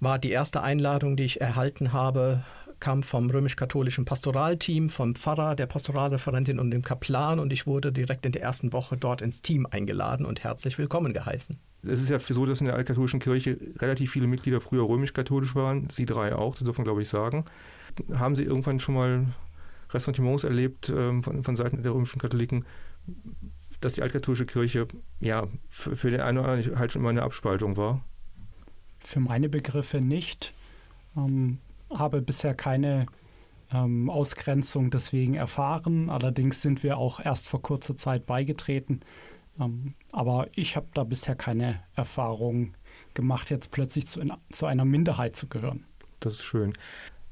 war 0.00 0.18
die 0.18 0.30
erste 0.30 0.62
Einladung, 0.62 1.16
die 1.16 1.24
ich 1.24 1.40
erhalten 1.40 1.92
habe, 1.92 2.44
kam 2.80 3.02
vom 3.02 3.30
römisch-katholischen 3.30 4.04
Pastoralteam, 4.04 4.88
vom 4.90 5.14
Pfarrer, 5.14 5.56
der 5.56 5.66
Pastoralreferentin 5.66 6.58
und 6.58 6.70
dem 6.70 6.82
Kaplan 6.82 7.38
und 7.38 7.52
ich 7.52 7.66
wurde 7.66 7.92
direkt 7.92 8.24
in 8.26 8.32
der 8.32 8.42
ersten 8.42 8.72
Woche 8.72 8.96
dort 8.96 9.22
ins 9.22 9.42
Team 9.42 9.66
eingeladen 9.66 10.24
und 10.24 10.44
herzlich 10.44 10.78
willkommen 10.78 11.12
geheißen. 11.12 11.56
Es 11.82 12.00
ist 12.00 12.10
ja 12.10 12.18
so, 12.18 12.46
dass 12.46 12.60
in 12.60 12.66
der 12.66 12.76
altkatholischen 12.76 13.20
Kirche 13.20 13.58
relativ 13.78 14.12
viele 14.12 14.26
Mitglieder 14.26 14.60
früher 14.60 14.88
römisch-katholisch 14.88 15.54
waren, 15.54 15.88
Sie 15.90 16.06
drei 16.06 16.34
auch, 16.34 16.54
das 16.54 16.64
dürfen 16.64 16.84
glaube 16.84 17.02
ich 17.02 17.08
sagen. 17.08 17.44
Haben 18.14 18.36
Sie 18.36 18.44
irgendwann 18.44 18.80
schon 18.80 18.94
mal 18.94 19.26
Ressentiments 19.90 20.44
erlebt 20.44 20.92
ähm, 20.94 21.22
von, 21.22 21.42
von 21.42 21.56
Seiten 21.56 21.82
der 21.82 21.92
römischen 21.92 22.20
Katholiken, 22.20 22.64
dass 23.80 23.94
die 23.94 24.02
altkatholische 24.02 24.46
Kirche 24.46 24.86
ja 25.20 25.46
für, 25.68 25.96
für 25.96 26.10
den 26.10 26.20
einen 26.20 26.38
oder 26.38 26.48
anderen 26.48 26.78
halt 26.78 26.92
schon 26.92 27.02
immer 27.02 27.10
eine 27.10 27.22
Abspaltung 27.22 27.76
war? 27.76 28.04
Für 28.98 29.20
meine 29.20 29.48
Begriffe 29.48 30.00
nicht. 30.00 30.52
Ähm, 31.16 31.58
habe 31.90 32.22
bisher 32.22 32.54
keine 32.54 33.06
ähm, 33.72 34.10
Ausgrenzung 34.10 34.90
deswegen 34.90 35.34
erfahren. 35.34 36.10
Allerdings 36.10 36.62
sind 36.62 36.82
wir 36.82 36.98
auch 36.98 37.20
erst 37.20 37.48
vor 37.48 37.62
kurzer 37.62 37.96
Zeit 37.96 38.26
beigetreten. 38.26 39.00
Ähm, 39.60 39.94
aber 40.12 40.48
ich 40.54 40.76
habe 40.76 40.86
da 40.94 41.04
bisher 41.04 41.34
keine 41.34 41.80
Erfahrung 41.94 42.74
gemacht, 43.14 43.50
jetzt 43.50 43.70
plötzlich 43.70 44.06
zu, 44.06 44.20
in, 44.20 44.32
zu 44.50 44.66
einer 44.66 44.84
Minderheit 44.84 45.36
zu 45.36 45.48
gehören. 45.48 45.84
Das 46.20 46.34
ist 46.34 46.44
schön. 46.44 46.72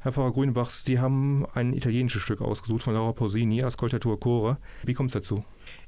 Herr 0.00 0.12
Pfarrer 0.12 0.32
Grünbach, 0.32 0.70
Sie 0.70 1.00
haben 1.00 1.46
ein 1.54 1.72
italienisches 1.72 2.22
Stück 2.22 2.40
ausgesucht 2.40 2.84
von 2.84 2.94
Laura 2.94 3.12
Pausini, 3.12 3.62
Ascoltatur 3.62 4.20
Chore. 4.20 4.58
Wie 4.84 4.94
kommt 4.94 5.10
es 5.10 5.14
dazu? 5.14 5.44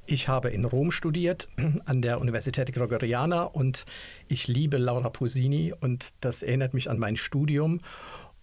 Ich 0.06 0.26
habe 0.26 0.48
in 0.48 0.64
Rom 0.64 0.90
studiert, 0.90 1.48
an 1.84 2.02
der 2.02 2.20
Universität 2.20 2.72
Gregoriana 2.72 3.42
und 3.44 3.84
ich 4.26 4.48
liebe 4.48 4.78
Laura 4.78 5.10
Pausini 5.10 5.72
und 5.78 6.14
das 6.20 6.42
erinnert 6.42 6.74
mich 6.74 6.90
an 6.90 6.98
mein 6.98 7.14
Studium. 7.16 7.80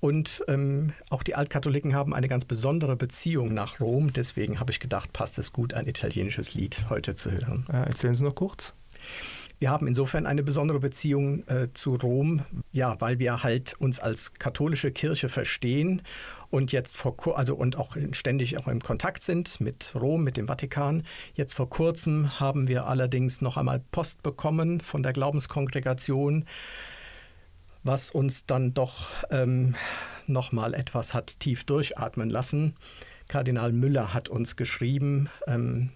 Und 0.05 0.43
ähm, 0.47 0.93
auch 1.09 1.23
die 1.23 1.33
Altkatholiken 1.33 1.95
haben 1.95 2.13
eine 2.13 2.27
ganz 2.27 2.45
besondere 2.45 2.95
Beziehung 2.95 3.55
nach 3.55 3.79
Rom. 3.79 4.13
Deswegen 4.13 4.59
habe 4.59 4.71
ich 4.71 4.79
gedacht, 4.79 5.11
passt 5.13 5.39
es 5.39 5.51
gut, 5.51 5.73
ein 5.73 5.87
italienisches 5.87 6.53
Lied 6.53 6.91
heute 6.91 7.15
zu 7.15 7.31
hören. 7.31 7.65
Äh, 7.73 7.87
erzählen 7.87 8.13
Sie 8.13 8.23
noch 8.23 8.35
kurz. 8.35 8.73
Wir 9.57 9.71
haben 9.71 9.87
insofern 9.87 10.27
eine 10.27 10.43
besondere 10.43 10.79
Beziehung 10.79 11.47
äh, 11.47 11.69
zu 11.73 11.95
Rom, 11.95 12.43
ja, 12.71 13.01
weil 13.01 13.17
wir 13.17 13.41
halt 13.41 13.73
uns 13.79 13.97
als 13.97 14.35
katholische 14.35 14.91
Kirche 14.91 15.27
verstehen 15.27 16.03
und 16.51 16.71
jetzt 16.71 16.97
vor 16.97 17.15
also 17.35 17.55
und 17.55 17.75
auch 17.75 17.97
ständig 18.11 18.59
auch 18.59 18.67
im 18.67 18.81
Kontakt 18.81 19.23
sind 19.23 19.59
mit 19.59 19.95
Rom, 19.95 20.23
mit 20.23 20.37
dem 20.37 20.45
Vatikan. 20.45 21.01
Jetzt 21.33 21.55
vor 21.55 21.67
kurzem 21.67 22.39
haben 22.39 22.67
wir 22.67 22.85
allerdings 22.85 23.41
noch 23.41 23.57
einmal 23.57 23.81
Post 23.89 24.21
bekommen 24.21 24.81
von 24.81 25.01
der 25.01 25.13
Glaubenskongregation, 25.13 26.45
was 27.85 28.09
uns 28.09 28.45
dann 28.45 28.73
doch 28.73 29.11
ähm, 29.29 29.75
noch 30.27 30.51
mal 30.51 30.73
etwas 30.73 31.13
hat 31.13 31.39
tief 31.39 31.63
durchatmen 31.63 32.29
lassen. 32.29 32.75
Kardinal 33.27 33.71
Müller 33.71 34.13
hat 34.13 34.27
uns 34.27 34.55
geschrieben, 34.55 35.29
ähm, 35.47 35.91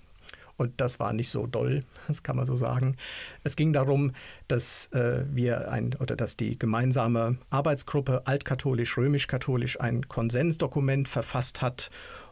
und 0.55 0.81
das 0.81 0.99
war 0.99 1.13
nicht 1.13 1.29
so 1.29 1.47
doll, 1.47 1.83
das 2.07 2.21
kann 2.21 2.35
man 2.35 2.45
so 2.45 2.57
sagen. 2.57 2.95
Es 3.43 3.55
ging 3.55 3.73
darum, 3.73 4.11
dass 4.47 4.87
äh, 4.91 5.23
wir 5.31 5.71
ein 5.71 5.95
oder 5.95 6.15
dass 6.15 6.37
die 6.37 6.59
gemeinsame 6.59 7.37
Arbeitsgruppe 7.49 8.27
altkatholisch-römisch-katholisch 8.27 9.79
ein 9.79 10.07
Konsensdokument 10.07 11.07
verfasst 11.07 11.61
hat 11.61 11.89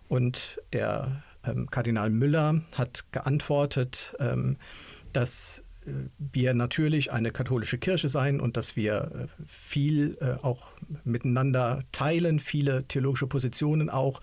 und 0.08 0.62
der 0.74 1.24
ähm, 1.46 1.70
Kardinal 1.72 2.10
Müller 2.10 2.62
hat 2.76 3.06
geantwortet, 3.12 4.16
ähm, 4.20 4.58
dass 5.14 5.64
wir 6.18 6.54
natürlich 6.54 7.12
eine 7.12 7.32
katholische 7.32 7.78
Kirche 7.78 8.08
sein 8.08 8.40
und 8.40 8.58
dass 8.58 8.76
wir 8.76 9.28
äh, 9.30 9.44
viel 9.46 10.18
äh, 10.22 10.44
auch 10.44 10.68
miteinander 11.04 11.84
teilen, 11.92 12.40
viele 12.40 12.84
theologische 12.88 13.28
Positionen 13.28 13.90
auch 13.90 14.22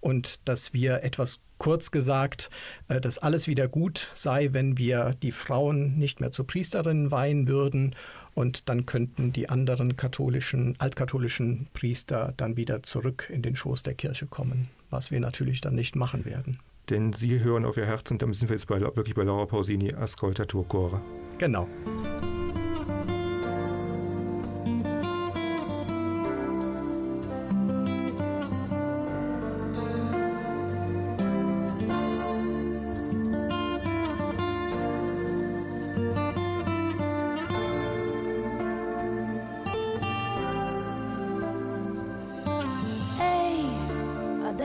und 0.00 0.40
dass 0.46 0.72
wir 0.72 1.02
etwas 1.02 1.40
kurz 1.58 1.90
gesagt, 1.90 2.50
äh, 2.88 3.00
dass 3.00 3.18
alles 3.18 3.48
wieder 3.48 3.68
gut 3.68 4.10
sei, 4.14 4.52
wenn 4.52 4.78
wir 4.78 5.16
die 5.22 5.32
Frauen 5.32 5.96
nicht 5.96 6.20
mehr 6.20 6.32
zu 6.32 6.44
Priesterinnen 6.44 7.10
weihen 7.10 7.48
würden 7.48 7.94
und 8.34 8.68
dann 8.68 8.84
könnten 8.84 9.32
die 9.32 9.48
anderen 9.48 9.96
katholischen, 9.96 10.74
altkatholischen 10.78 11.68
Priester 11.72 12.34
dann 12.36 12.56
wieder 12.56 12.82
zurück 12.82 13.28
in 13.32 13.42
den 13.42 13.56
Schoß 13.56 13.82
der 13.82 13.94
Kirche 13.94 14.26
kommen, 14.26 14.68
was 14.90 15.10
wir 15.10 15.20
natürlich 15.20 15.60
dann 15.60 15.74
nicht 15.74 15.96
machen 15.96 16.24
werden. 16.24 16.58
Denn 16.90 17.12
Sie 17.12 17.40
hören 17.42 17.64
auf 17.64 17.76
Ihr 17.76 17.86
Herz 17.86 18.10
und 18.10 18.22
damit 18.22 18.36
sind 18.36 18.48
wir 18.48 18.56
jetzt 18.56 18.66
bei, 18.66 18.80
wirklich 18.80 19.14
bei 19.14 19.24
Laura 19.24 19.46
Pausini, 19.46 19.92
Ascolta 19.94 20.44
Turcore. 20.44 21.00
Genau. 21.38 21.66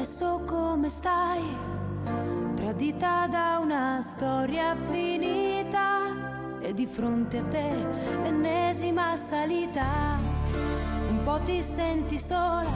adesso 0.02 0.40
come 0.48 0.90
stai? 0.90 1.81
Tradita 2.82 3.28
da 3.30 3.60
una 3.62 4.02
storia 4.02 4.76
finita 4.76 6.58
e 6.62 6.74
di 6.74 6.88
fronte 6.88 7.38
a 7.38 7.44
te 7.44 7.76
l'ennesima 8.24 9.16
salita. 9.16 10.18
Un 11.08 11.22
po' 11.24 11.40
ti 11.44 11.62
senti 11.62 12.18
sola, 12.18 12.74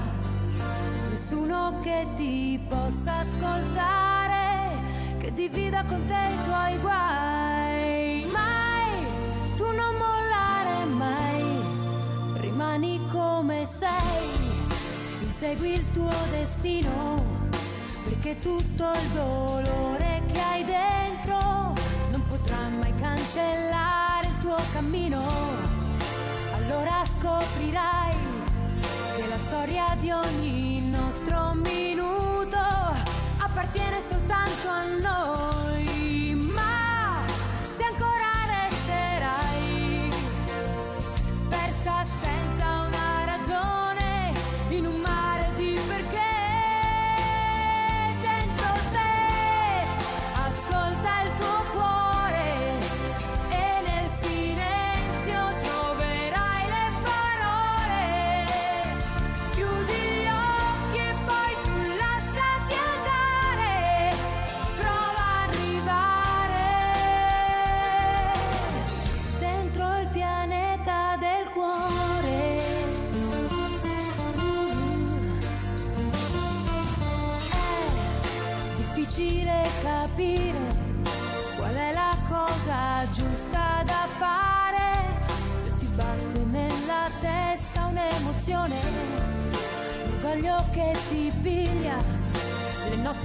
nessuno 1.09 1.79
che 1.81 2.05
ti 2.15 2.59
possa 2.69 3.15
ascoltare, 3.15 4.77
che 5.17 5.33
divida 5.33 5.83
con 5.85 6.05
te 6.05 6.13
i 6.13 6.43
tuoi 6.43 6.77
guai. 6.81 8.27
Mai, 8.31 9.57
tu 9.57 9.65
non 9.65 9.95
mollare 9.95 10.85
mai, 10.85 12.41
rimani 12.41 13.01
come 13.11 13.65
sei 13.65 14.45
Insegui 15.21 15.73
il 15.73 15.91
tuo 15.91 16.09
destino, 16.31 17.44
perché 18.05 18.37
tutto 18.37 18.91
il 18.91 19.09
dolore 19.13 20.21
che 20.31 20.39
hai 20.39 20.63
dentro 20.63 21.73
non 22.11 22.23
potrà 22.27 22.69
mai 22.69 22.93
cancellare 22.95 24.27
il 24.27 24.39
tuo 24.41 24.55
cammino. 24.73 25.21
Allora 26.53 27.03
scoprirai 27.03 28.15
che 29.17 29.27
la 29.27 29.37
storia 29.37 29.97
di 29.99 30.11
ogni 30.11 30.89
nostro 30.89 31.53
minuto 31.55 32.59
appartiene 33.37 33.99
soltanto 33.99 34.67
a 34.67 34.83
noi. 35.01 35.44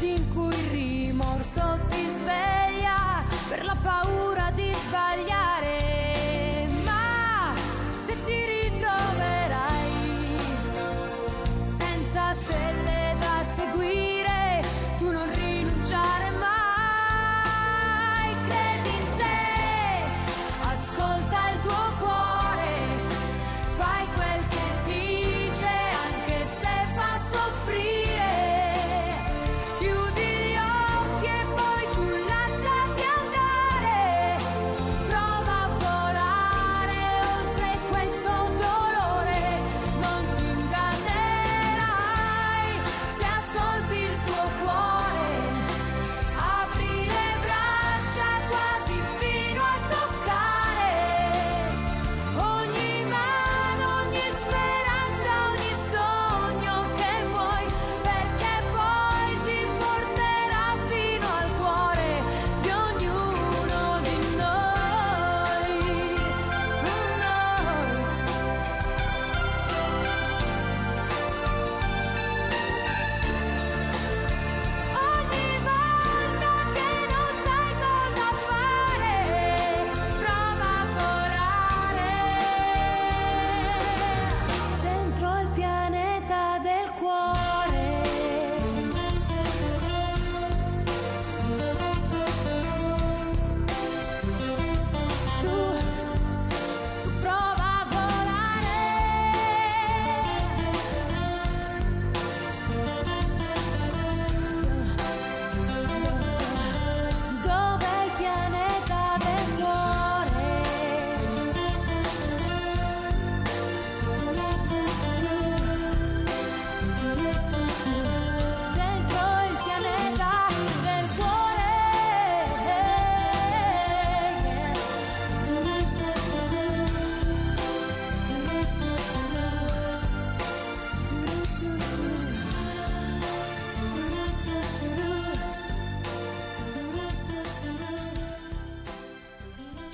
Notti 0.01 0.11
in 0.13 0.33
cui 0.33 0.49
il 0.49 0.71
rimorso 0.71 1.90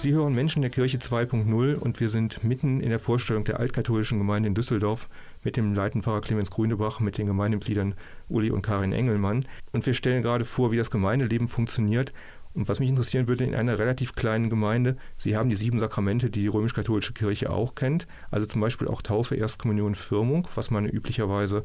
Sie 0.06 0.12
hören 0.12 0.36
Menschen 0.36 0.62
der 0.62 0.70
Kirche 0.70 0.98
2.0 0.98 1.74
und 1.74 1.98
wir 1.98 2.10
sind 2.10 2.44
mitten 2.44 2.78
in 2.78 2.90
der 2.90 3.00
Vorstellung 3.00 3.42
der 3.42 3.58
altkatholischen 3.58 4.18
Gemeinde 4.18 4.46
in 4.46 4.54
Düsseldorf 4.54 5.08
mit 5.42 5.56
dem 5.56 5.74
Leitenpfarrer 5.74 6.20
Clemens 6.20 6.52
Grünebach, 6.52 7.00
mit 7.00 7.18
den 7.18 7.26
Gemeindemitgliedern 7.26 7.94
Uli 8.28 8.52
und 8.52 8.62
Karin 8.62 8.92
Engelmann. 8.92 9.46
Und 9.72 9.84
wir 9.84 9.94
stellen 9.94 10.22
gerade 10.22 10.44
vor, 10.44 10.70
wie 10.70 10.76
das 10.76 10.92
Gemeindeleben 10.92 11.48
funktioniert. 11.48 12.12
Und 12.54 12.68
was 12.68 12.78
mich 12.78 12.88
interessieren 12.88 13.26
würde, 13.26 13.42
in 13.42 13.56
einer 13.56 13.80
relativ 13.80 14.14
kleinen 14.14 14.48
Gemeinde, 14.48 14.96
Sie 15.16 15.36
haben 15.36 15.50
die 15.50 15.56
sieben 15.56 15.80
Sakramente, 15.80 16.30
die 16.30 16.42
die 16.42 16.46
römisch-katholische 16.46 17.12
Kirche 17.12 17.50
auch 17.50 17.74
kennt, 17.74 18.06
also 18.30 18.46
zum 18.46 18.60
Beispiel 18.60 18.86
auch 18.86 19.02
Taufe, 19.02 19.34
Erstkommunion, 19.34 19.96
Firmung, 19.96 20.46
was 20.54 20.70
man 20.70 20.86
üblicherweise 20.86 21.64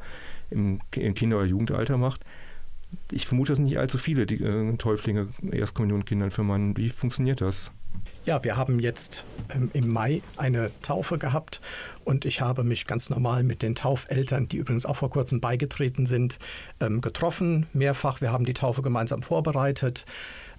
im 0.50 0.80
Kinder- 0.90 1.38
oder 1.38 1.46
Jugendalter 1.46 2.00
macht. 2.00 2.26
Ich 3.12 3.28
vermute, 3.28 3.52
das 3.52 3.58
sind 3.58 3.66
nicht 3.66 3.78
allzu 3.78 4.00
viele 4.00 4.26
die, 4.26 4.44
äh, 4.44 4.76
Täuflinge, 4.78 5.28
Erstkommunion, 5.52 6.06
Kindern 6.06 6.32
für 6.32 6.42
Mann. 6.42 6.76
Wie 6.76 6.90
funktioniert 6.90 7.40
das? 7.40 7.72
Ja, 8.24 8.44
wir 8.44 8.56
haben 8.56 8.80
jetzt 8.80 9.26
ähm, 9.50 9.72
im 9.74 9.92
Mai 9.92 10.22
eine 10.38 10.70
Taufe 10.84 11.18
gehabt 11.18 11.60
und 12.06 12.24
ich 12.24 12.40
habe 12.40 12.64
mich 12.64 12.86
ganz 12.86 13.10
normal 13.10 13.42
mit 13.42 13.64
den 13.64 13.74
Taufeltern, 13.74 14.48
die 14.48 14.58
übrigens 14.58 14.86
auch 14.86 14.98
vor 14.98 15.10
kurzem 15.10 15.42
beigetreten 15.42 16.06
sind, 16.06 16.38
ähm, 16.80 17.02
getroffen, 17.02 17.66
mehrfach. 17.74 18.22
Wir 18.22 18.32
haben 18.32 18.46
die 18.46 18.54
Taufe 18.54 18.84
gemeinsam 18.84 19.24
vorbereitet. 19.24 20.06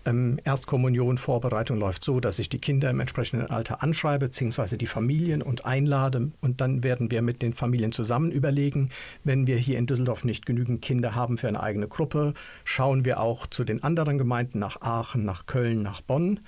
Ähm, 0.04 0.38
Erstkommunion, 0.44 1.18
Vorbereitung 1.18 1.78
läuft 1.78 2.04
so, 2.04 2.20
dass 2.20 2.38
ich 2.38 2.48
die 2.48 2.58
Kinder 2.58 2.90
im 2.90 3.00
entsprechenden 3.00 3.50
Alter 3.50 3.82
anschreibe, 3.82 4.26
beziehungsweise 4.26 4.76
die 4.76 4.86
Familien 4.86 5.42
und 5.42 5.64
einlade. 5.64 6.32
Und 6.40 6.60
dann 6.60 6.82
werden 6.82 7.10
wir 7.10 7.22
mit 7.22 7.42
den 7.42 7.54
Familien 7.54 7.92
zusammen 7.92 8.30
überlegen, 8.30 8.90
wenn 9.24 9.46
wir 9.46 9.56
hier 9.56 9.78
in 9.78 9.86
Düsseldorf 9.86 10.24
nicht 10.24 10.46
genügend 10.46 10.82
Kinder 10.82 11.14
haben 11.14 11.38
für 11.38 11.48
eine 11.48 11.62
eigene 11.62 11.88
Gruppe, 11.88 12.34
schauen 12.64 13.04
wir 13.04 13.20
auch 13.20 13.46
zu 13.46 13.64
den 13.64 13.82
anderen 13.82 14.18
Gemeinden 14.18 14.58
nach 14.58 14.80
Aachen, 14.80 15.24
nach 15.24 15.46
Köln, 15.46 15.82
nach 15.82 16.00
Bonn. 16.00 16.40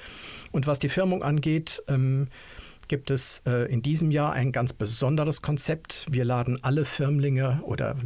Und 0.53 0.67
was 0.67 0.79
die 0.79 0.89
Firmung 0.89 1.23
angeht, 1.23 1.83
ähm, 1.89 2.29
gibt 2.89 3.11
es 3.11 3.43
äh, 3.47 3.71
in 3.73 3.83
diesem 3.83 4.11
Jahr 4.11 4.33
ein 4.33 4.53
ganz 4.53 4.73
besonderes 4.73 5.43
Konzept. 5.43 6.07
Wir 6.11 6.25
laden 6.25 6.59
alle 6.63 6.85
Firmlinge 6.85 7.61
oder 7.63 7.97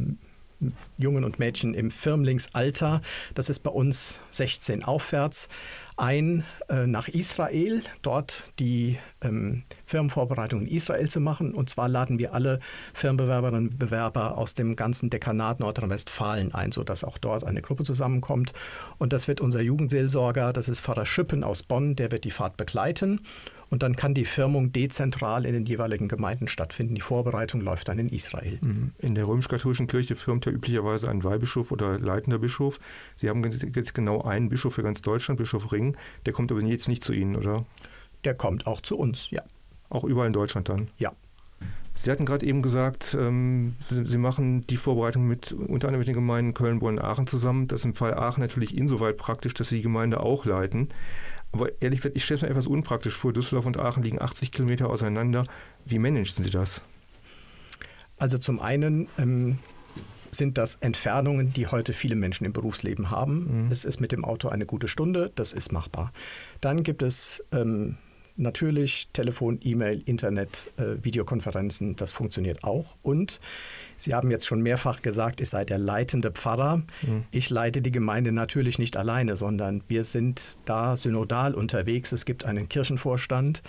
Jungen 0.97 1.23
und 1.23 1.39
Mädchen 1.39 1.73
im 1.73 1.91
Firmlingsalter, 1.91 3.01
das 3.35 3.49
ist 3.49 3.59
bei 3.59 3.71
uns 3.71 4.19
16 4.31 4.83
aufwärts, 4.83 5.49
ein 5.95 6.45
äh, 6.69 6.87
nach 6.87 7.07
Israel, 7.07 7.83
dort 8.01 8.51
die 8.59 8.97
ähm, 9.21 9.63
Firmenvorbereitung 9.85 10.61
in 10.61 10.67
Israel 10.67 11.09
zu 11.09 11.19
machen. 11.19 11.53
Und 11.53 11.69
zwar 11.69 11.89
laden 11.89 12.19
wir 12.19 12.33
alle 12.33 12.59
Firmenbewerberinnen 12.93 13.69
und 13.69 13.79
Bewerber 13.79 14.37
aus 14.37 14.53
dem 14.53 14.75
ganzen 14.75 15.09
Dekanat 15.09 15.59
Nordrhein-Westfalen 15.59 16.53
ein, 16.53 16.71
sodass 16.71 17.03
auch 17.03 17.17
dort 17.17 17.43
eine 17.43 17.61
Gruppe 17.61 17.83
zusammenkommt. 17.83 18.53
Und 18.97 19.13
das 19.13 19.27
wird 19.27 19.41
unser 19.41 19.61
Jugendseelsorger, 19.61 20.53
das 20.53 20.69
ist 20.69 20.79
Pfarrer 20.79 21.05
Schüppen 21.05 21.43
aus 21.43 21.63
Bonn, 21.63 21.95
der 21.95 22.11
wird 22.11 22.23
die 22.23 22.31
Fahrt 22.31 22.57
begleiten. 22.57 23.21
Und 23.69 23.83
dann 23.83 23.95
kann 23.95 24.15
die 24.15 24.25
Firmung 24.25 24.71
dezentral 24.71 25.45
in 25.45 25.53
den 25.53 25.65
jeweiligen 25.65 26.07
Gemeinden 26.07 26.47
stattfinden. 26.47 26.95
Die 26.95 27.01
Vorbereitung 27.01 27.61
läuft 27.61 27.87
dann 27.87 27.99
in 27.99 28.09
Israel. 28.09 28.57
Mhm. 28.61 28.93
In 28.97 29.13
der 29.13 29.27
römisch-katholischen 29.27 29.85
Kirche 29.87 30.15
firmt 30.15 30.45
ja 30.47 30.51
üblicherweise 30.51 31.09
ein 31.09 31.23
Weihbischof 31.23 31.71
oder 31.71 31.99
leitender 31.99 32.39
Bischof. 32.39 32.79
Sie 33.15 33.29
haben 33.29 33.43
jetzt 33.75 33.93
genau 33.93 34.23
einen 34.23 34.49
Bischof 34.49 34.73
für 34.73 34.83
ganz 34.83 35.01
Deutschland, 35.01 35.37
Bischof 35.37 35.71
Ring. 35.71 35.95
Der 36.25 36.33
kommt 36.33 36.51
aber 36.51 36.61
jetzt 36.61 36.87
nicht 36.87 37.03
zu 37.03 37.13
Ihnen, 37.13 37.35
oder? 37.35 37.65
Der 38.23 38.35
kommt 38.35 38.67
auch 38.67 38.81
zu 38.81 38.97
uns, 38.97 39.29
ja. 39.31 39.43
Auch 39.89 40.03
überall 40.03 40.27
in 40.27 40.33
Deutschland 40.33 40.69
dann? 40.69 40.89
Ja. 40.97 41.13
Sie 41.95 42.11
hatten 42.11 42.25
gerade 42.25 42.45
eben 42.45 42.61
gesagt, 42.61 43.17
ähm, 43.19 43.75
Sie 43.89 44.17
machen 44.17 44.65
die 44.67 44.77
Vorbereitung 44.77 45.27
mit 45.27 45.51
unter 45.51 45.87
anderem 45.87 45.99
mit 45.99 46.07
den 46.07 46.15
Gemeinden 46.15 46.53
Köln, 46.53 46.79
Bonn, 46.79 46.97
Aachen 46.97 47.27
zusammen. 47.27 47.67
Das 47.67 47.81
ist 47.81 47.85
im 47.85 47.93
Fall 47.93 48.13
Aachen 48.13 48.41
natürlich 48.41 48.77
insoweit 48.77 49.17
praktisch, 49.17 49.53
dass 49.53 49.69
Sie 49.69 49.77
die 49.77 49.81
Gemeinde 49.81 50.21
auch 50.21 50.45
leiten. 50.45 50.89
Aber 51.51 51.69
ehrlich 51.81 51.99
gesagt, 51.99 52.15
ich 52.15 52.23
stelle 52.23 52.37
es 52.37 52.41
mir 52.43 52.49
etwas 52.49 52.67
unpraktisch 52.67 53.15
vor. 53.15 53.33
Düsseldorf 53.33 53.65
und 53.65 53.77
Aachen 53.77 54.03
liegen 54.03 54.21
80 54.21 54.51
Kilometer 54.51 54.89
auseinander. 54.89 55.43
Wie 55.85 55.99
managen 55.99 56.43
Sie 56.43 56.51
das? 56.51 56.83
Also 58.17 58.37
zum 58.37 58.61
einen 58.61 59.09
ähm, 59.17 59.59
sind 60.31 60.57
das 60.57 60.75
Entfernungen, 60.75 61.53
die 61.53 61.67
heute 61.67 61.93
viele 61.93 62.15
Menschen 62.15 62.45
im 62.45 62.53
Berufsleben 62.53 63.09
haben. 63.09 63.65
Mhm. 63.65 63.71
Es 63.71 63.83
ist 63.83 63.99
mit 63.99 64.11
dem 64.11 64.23
Auto 64.23 64.49
eine 64.49 64.65
gute 64.65 64.87
Stunde, 64.87 65.31
das 65.35 65.53
ist 65.53 65.71
machbar. 65.71 66.13
Dann 66.61 66.83
gibt 66.83 67.01
es 67.01 67.43
ähm, 67.51 67.97
natürlich 68.39 69.09
Telefon, 69.13 69.59
E-Mail, 69.61 70.01
Internet, 70.05 70.71
äh, 70.77 71.03
Videokonferenzen, 71.03 71.95
das 71.95 72.11
funktioniert 72.11 72.63
auch. 72.63 72.97
Und 73.01 73.39
Sie 74.01 74.13
haben 74.13 74.31
jetzt 74.31 74.47
schon 74.47 74.61
mehrfach 74.61 75.01
gesagt, 75.01 75.41
ich 75.41 75.49
sei 75.49 75.65
der 75.65 75.77
leitende 75.77 76.31
Pfarrer. 76.31 76.77
Mhm. 77.01 77.25
Ich 77.31 77.49
leite 77.49 77.81
die 77.81 77.91
Gemeinde 77.91 78.31
natürlich 78.31 78.79
nicht 78.79 78.95
alleine, 78.97 79.37
sondern 79.37 79.83
wir 79.87 80.03
sind 80.03 80.57
da 80.65 80.95
synodal 80.95 81.53
unterwegs. 81.53 82.11
Es 82.11 82.25
gibt 82.25 82.45
einen 82.45 82.69
Kirchenvorstand, 82.69 83.61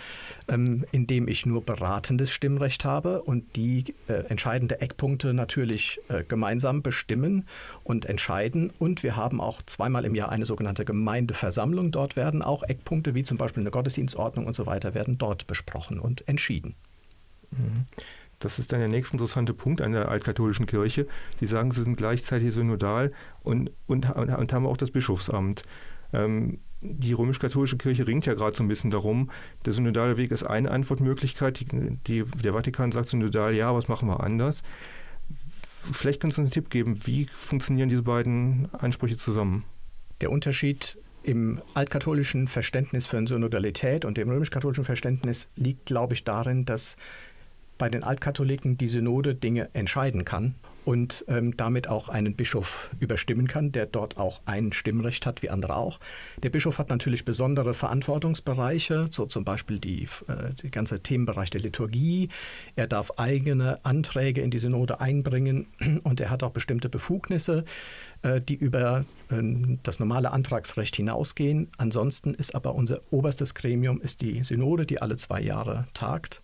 ähm, 0.49 0.85
in 0.93 1.07
dem 1.07 1.29
ich 1.29 1.47
nur 1.47 1.65
beratendes 1.65 2.31
Stimmrecht 2.31 2.85
habe 2.85 3.23
und 3.23 3.57
die 3.57 3.95
äh, 4.09 4.25
entscheidende 4.29 4.81
Eckpunkte 4.81 5.35
natürlich 5.35 6.01
äh, 6.09 6.23
gemeinsam 6.25 6.83
bestimmen 6.83 7.47
und 7.83 8.07
entscheiden. 8.07 8.71
Und 8.79 9.03
wir 9.03 9.17
haben 9.17 9.41
auch 9.41 9.63
zweimal 9.63 10.05
im 10.05 10.15
Jahr 10.15 10.31
eine 10.31 10.47
sogenannte 10.47 10.85
Gemeindeversammlung. 10.85 11.91
Dort 11.91 12.17
werden 12.17 12.43
auch 12.43 12.63
Eckpunkte 12.63 13.15
wie 13.15 13.25
zum 13.25 13.37
Beispiel 13.37 13.63
eine 13.63 13.71
Gottesdienstordnung 13.71 14.47
und 14.47 14.55
so 14.55 14.67
weiter 14.67 14.95
werden 14.95 15.19
dort 15.19 15.47
besprochen 15.47 15.99
und 15.99 16.29
entschieden. 16.29 16.75
Mhm. 17.51 17.87
Das 18.41 18.59
ist 18.59 18.73
dann 18.73 18.81
der 18.81 18.89
nächste 18.89 19.15
interessante 19.15 19.55
Punkt 19.55 19.81
an 19.81 19.93
der 19.93 20.09
altkatholischen 20.09 20.67
Kirche. 20.67 21.07
Sie 21.39 21.47
sagen, 21.47 21.71
sie 21.71 21.85
sind 21.85 21.97
gleichzeitig 21.97 22.53
synodal 22.53 23.13
und, 23.43 23.71
und, 23.87 24.11
und 24.11 24.53
haben 24.53 24.67
auch 24.67 24.79
das 24.79 24.91
Bischofsamt. 24.91 25.63
Ähm, 26.13 26.59
die 26.81 27.13
römisch-katholische 27.13 27.77
Kirche 27.77 28.07
ringt 28.07 28.25
ja 28.25 28.33
gerade 28.33 28.57
so 28.57 28.65
ein 28.65 28.69
bisschen 28.69 28.91
darum. 28.91 29.31
Der 29.67 29.75
synodale 29.75 30.17
Weg 30.17 30.31
ist 30.31 30.45
eine 30.45 30.71
Antwortmöglichkeit. 30.71 31.61
Die, 31.61 31.67
die, 32.07 32.25
der 32.43 32.55
Vatikan 32.55 32.91
sagt 32.91 33.09
synodal, 33.09 33.55
ja, 33.55 33.75
was 33.75 33.89
machen 33.89 34.09
wir 34.09 34.21
anders? 34.21 34.63
Vielleicht 35.93 36.21
können 36.21 36.31
Sie 36.31 36.41
uns 36.41 36.49
einen 36.49 36.55
Tipp 36.55 36.71
geben, 36.71 37.07
wie 37.07 37.27
funktionieren 37.27 37.91
diese 37.91 38.03
beiden 38.03 38.73
Ansprüche 38.73 39.19
zusammen? 39.19 39.65
Der 40.23 40.31
Unterschied 40.31 40.99
im 41.23 41.61
altkatholischen 41.75 42.49
Verständnis 42.49 43.05
für 43.05 43.27
Synodalität 43.27 44.07
und 44.07 44.17
dem 44.17 44.31
römisch-katholischen 44.31 44.85
Verständnis 44.85 45.49
liegt, 45.57 45.85
glaube 45.85 46.15
ich, 46.15 46.25
darin, 46.25 46.65
dass 46.65 46.97
bei 47.81 47.89
den 47.89 48.05
Altkatholiken 48.05 48.77
die 48.77 48.89
Synode 48.89 49.35
Dinge 49.35 49.71
entscheiden 49.73 50.27
kann 50.27 50.55
und 50.85 51.25
ähm, 51.29 51.57
damit 51.57 51.89
auch 51.89 52.11
einen 52.11 52.37
Bischof 52.37 52.91
überstimmen 53.01 53.49
kann, 53.49 53.73
der 53.73 53.87
dort 53.87 54.19
auch 54.19 54.43
ein 54.45 54.73
Stimmrecht 54.73 55.25
hat, 55.25 55.41
wie 55.41 55.49
andere 55.49 55.77
auch. 55.77 55.99
Der 56.43 56.51
Bischof 56.51 56.79
hat 56.79 56.91
natürlich 56.91 57.25
besondere 57.25 57.73
Verantwortungsbereiche, 57.73 59.07
so 59.11 59.25
zum 59.25 59.45
Beispiel 59.45 59.79
die, 59.79 60.03
äh, 60.29 60.53
die 60.63 60.71
ganze 60.71 61.01
Themenbereich 61.01 61.49
der 61.49 61.63
Liturgie. 61.63 62.29
Er 62.77 62.87
darf 62.87 63.13
eigene 63.17 63.83
Anträge 63.83 64.43
in 64.43 64.51
die 64.51 64.59
Synode 64.59 65.01
einbringen 65.01 65.67
und 66.03 66.21
er 66.21 66.29
hat 66.29 66.43
auch 66.43 66.51
bestimmte 66.51 66.91
Befugnisse, 66.91 67.65
äh, 68.21 68.43
die 68.43 68.57
über 68.57 69.07
äh, 69.31 69.43
das 69.83 70.01
normale 70.01 70.33
Antragsrecht 70.33 70.97
hinausgehen. 70.97 71.69
Ansonsten 71.79 72.35
ist 72.35 72.55
aber 72.55 72.75
unser 72.75 73.01
oberstes 73.11 73.55
Gremium 73.55 74.03
ist 74.03 74.21
die 74.21 74.45
Synode, 74.45 74.85
die 74.85 75.01
alle 75.01 75.17
zwei 75.17 75.41
Jahre 75.41 75.87
tagt. 75.95 76.43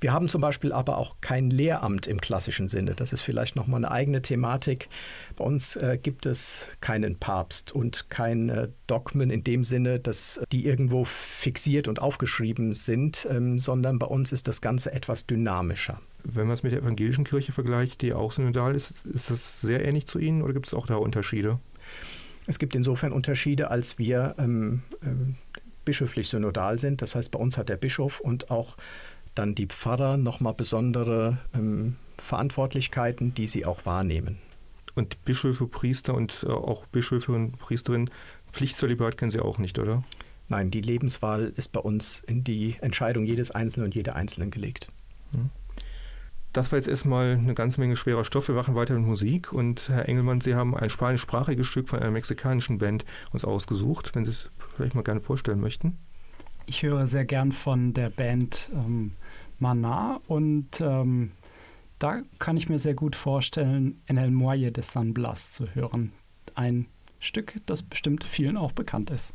Wir 0.00 0.12
haben 0.12 0.28
zum 0.28 0.40
Beispiel 0.40 0.72
aber 0.72 0.98
auch 0.98 1.16
kein 1.20 1.50
Lehramt 1.50 2.06
im 2.06 2.20
klassischen 2.20 2.68
Sinne. 2.68 2.94
Das 2.94 3.12
ist 3.12 3.20
vielleicht 3.20 3.56
nochmal 3.56 3.78
eine 3.78 3.90
eigene 3.90 4.22
Thematik. 4.22 4.88
Bei 5.36 5.44
uns 5.44 5.76
äh, 5.76 5.98
gibt 6.00 6.26
es 6.26 6.68
keinen 6.80 7.16
Papst 7.16 7.72
und 7.72 8.10
keine 8.10 8.72
Dogmen 8.86 9.30
in 9.30 9.44
dem 9.44 9.64
Sinne, 9.64 9.98
dass 9.98 10.40
die 10.52 10.66
irgendwo 10.66 11.04
fixiert 11.04 11.88
und 11.88 12.00
aufgeschrieben 12.00 12.74
sind, 12.74 13.26
ähm, 13.30 13.58
sondern 13.58 13.98
bei 13.98 14.06
uns 14.06 14.32
ist 14.32 14.48
das 14.48 14.60
Ganze 14.60 14.92
etwas 14.92 15.26
dynamischer. 15.26 16.00
Wenn 16.24 16.46
man 16.46 16.54
es 16.54 16.62
mit 16.62 16.72
der 16.72 16.80
evangelischen 16.80 17.24
Kirche 17.24 17.52
vergleicht, 17.52 18.02
die 18.02 18.12
auch 18.12 18.32
synodal 18.32 18.74
ist, 18.74 19.06
ist 19.06 19.30
das 19.30 19.60
sehr 19.60 19.84
ähnlich 19.84 20.06
zu 20.06 20.18
Ihnen 20.18 20.42
oder 20.42 20.52
gibt 20.52 20.66
es 20.66 20.74
auch 20.74 20.86
da 20.86 20.96
Unterschiede? 20.96 21.60
Es 22.46 22.58
gibt 22.58 22.74
insofern 22.74 23.12
Unterschiede, 23.12 23.70
als 23.70 23.98
wir 23.98 24.34
ähm, 24.38 24.82
ähm, 25.02 25.36
bischöflich 25.84 26.28
synodal 26.28 26.78
sind. 26.78 27.00
Das 27.00 27.14
heißt, 27.14 27.30
bei 27.30 27.38
uns 27.38 27.56
hat 27.56 27.68
der 27.68 27.76
Bischof 27.76 28.20
und 28.20 28.50
auch 28.50 28.76
dann 29.36 29.54
die 29.54 29.66
Pfarrer 29.66 30.16
nochmal 30.16 30.54
besondere 30.54 31.38
ähm, 31.54 31.96
Verantwortlichkeiten, 32.18 33.34
die 33.34 33.46
sie 33.46 33.64
auch 33.64 33.86
wahrnehmen. 33.86 34.38
Und 34.94 35.24
Bischöfe, 35.24 35.66
Priester 35.66 36.14
und 36.14 36.44
äh, 36.48 36.50
auch 36.50 36.86
Bischöfe 36.86 37.32
und 37.32 37.58
Priesterinnen, 37.58 38.10
Pflichtzölibat 38.50 39.18
kennen 39.18 39.30
Sie 39.30 39.40
auch 39.40 39.58
nicht, 39.58 39.78
oder? 39.78 40.02
Nein, 40.48 40.70
die 40.70 40.80
Lebenswahl 40.80 41.52
ist 41.56 41.72
bei 41.72 41.80
uns 41.80 42.22
in 42.26 42.44
die 42.44 42.76
Entscheidung 42.80 43.26
jedes 43.26 43.50
Einzelnen 43.50 43.86
und 43.86 43.94
jeder 43.94 44.16
Einzelnen 44.16 44.50
gelegt. 44.50 44.88
Hm. 45.32 45.50
Das 46.52 46.72
war 46.72 46.78
jetzt 46.78 46.88
erstmal 46.88 47.32
eine 47.32 47.52
ganze 47.52 47.80
Menge 47.80 47.96
schwerer 47.98 48.24
Stoff. 48.24 48.48
Wir 48.48 48.54
machen 48.54 48.74
weiter 48.74 48.94
mit 48.94 49.06
Musik 49.06 49.52
und 49.52 49.90
Herr 49.90 50.08
Engelmann, 50.08 50.40
Sie 50.40 50.54
haben 50.54 50.74
ein 50.74 50.88
spanischsprachiges 50.88 51.66
Stück 51.66 51.88
von 51.88 51.98
einer 51.98 52.10
mexikanischen 52.10 52.78
Band 52.78 53.04
uns 53.32 53.44
ausgesucht, 53.44 54.14
wenn 54.14 54.24
Sie 54.24 54.30
es 54.30 54.50
vielleicht 54.74 54.94
mal 54.94 55.02
gerne 55.02 55.20
vorstellen 55.20 55.60
möchten. 55.60 55.98
Ich 56.64 56.82
höre 56.82 57.06
sehr 57.06 57.26
gern 57.26 57.52
von 57.52 57.92
der 57.92 58.08
Band 58.08 58.70
ähm, 58.72 59.12
Maná 59.60 60.20
und 60.26 60.80
ähm, 60.80 61.32
da 61.98 62.22
kann 62.38 62.56
ich 62.56 62.68
mir 62.68 62.78
sehr 62.78 62.94
gut 62.94 63.16
vorstellen, 63.16 64.02
En 64.06 64.18
el 64.18 64.30
Moye 64.30 64.70
de 64.70 64.82
San 64.82 65.14
Blas 65.14 65.52
zu 65.52 65.74
hören. 65.74 66.12
Ein 66.54 66.86
Stück, 67.18 67.60
das 67.66 67.82
bestimmt 67.82 68.24
vielen 68.24 68.56
auch 68.56 68.72
bekannt 68.72 69.10
ist. 69.10 69.34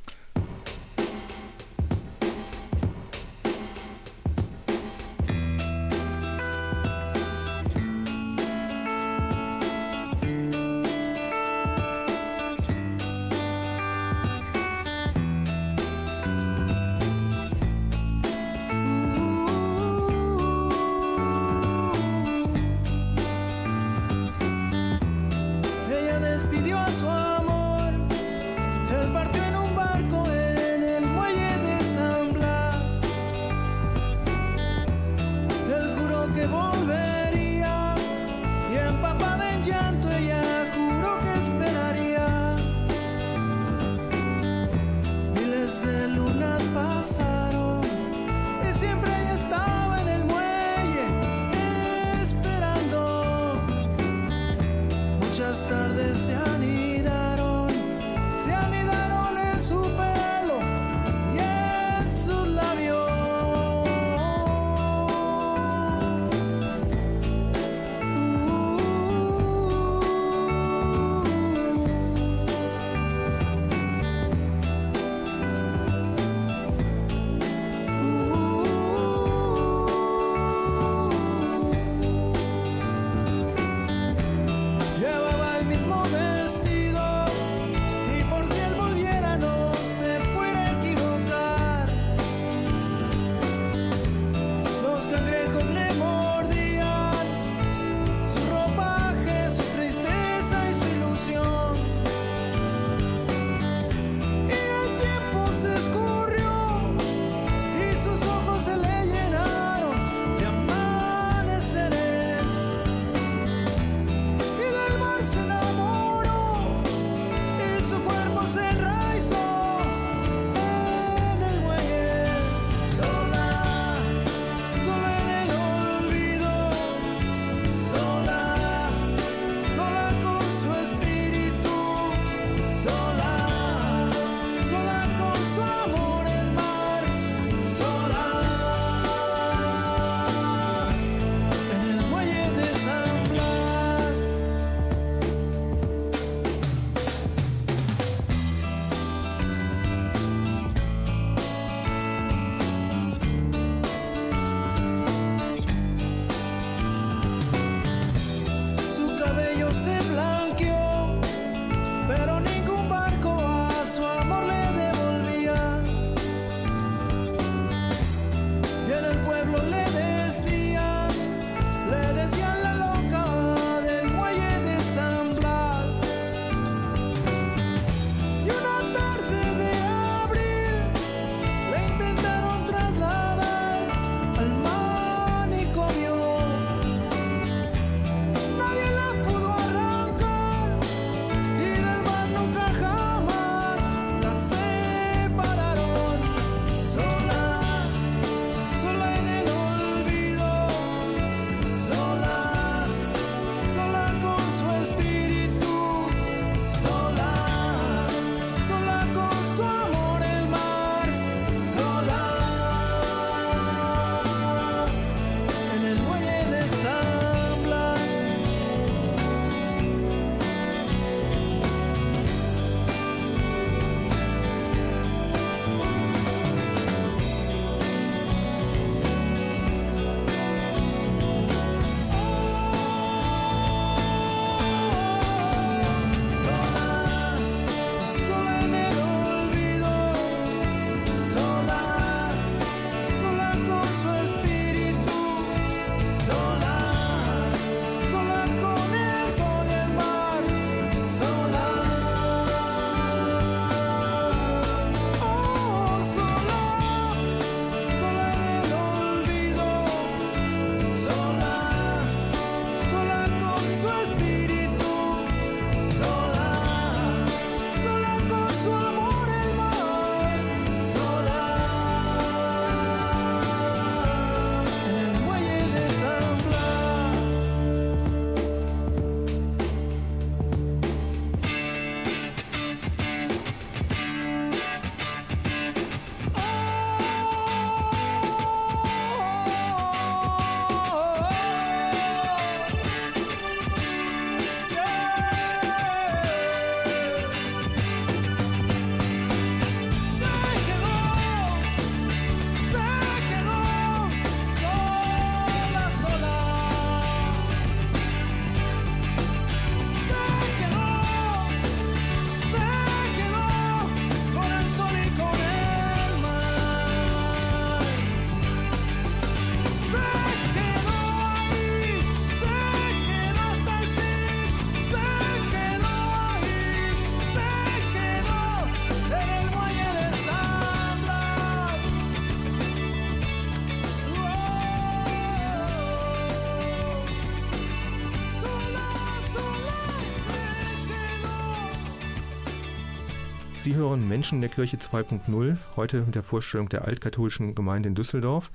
Sie 343.61 343.75
hören 343.75 344.07
Menschen 344.07 344.41
der 344.41 344.49
Kirche 344.49 344.77
2.0, 344.77 345.55
heute 345.75 346.01
mit 346.01 346.15
der 346.15 346.23
Vorstellung 346.23 346.67
der 346.69 346.85
altkatholischen 346.85 347.53
Gemeinde 347.53 347.89
in 347.89 347.93
Düsseldorf. 347.93 348.49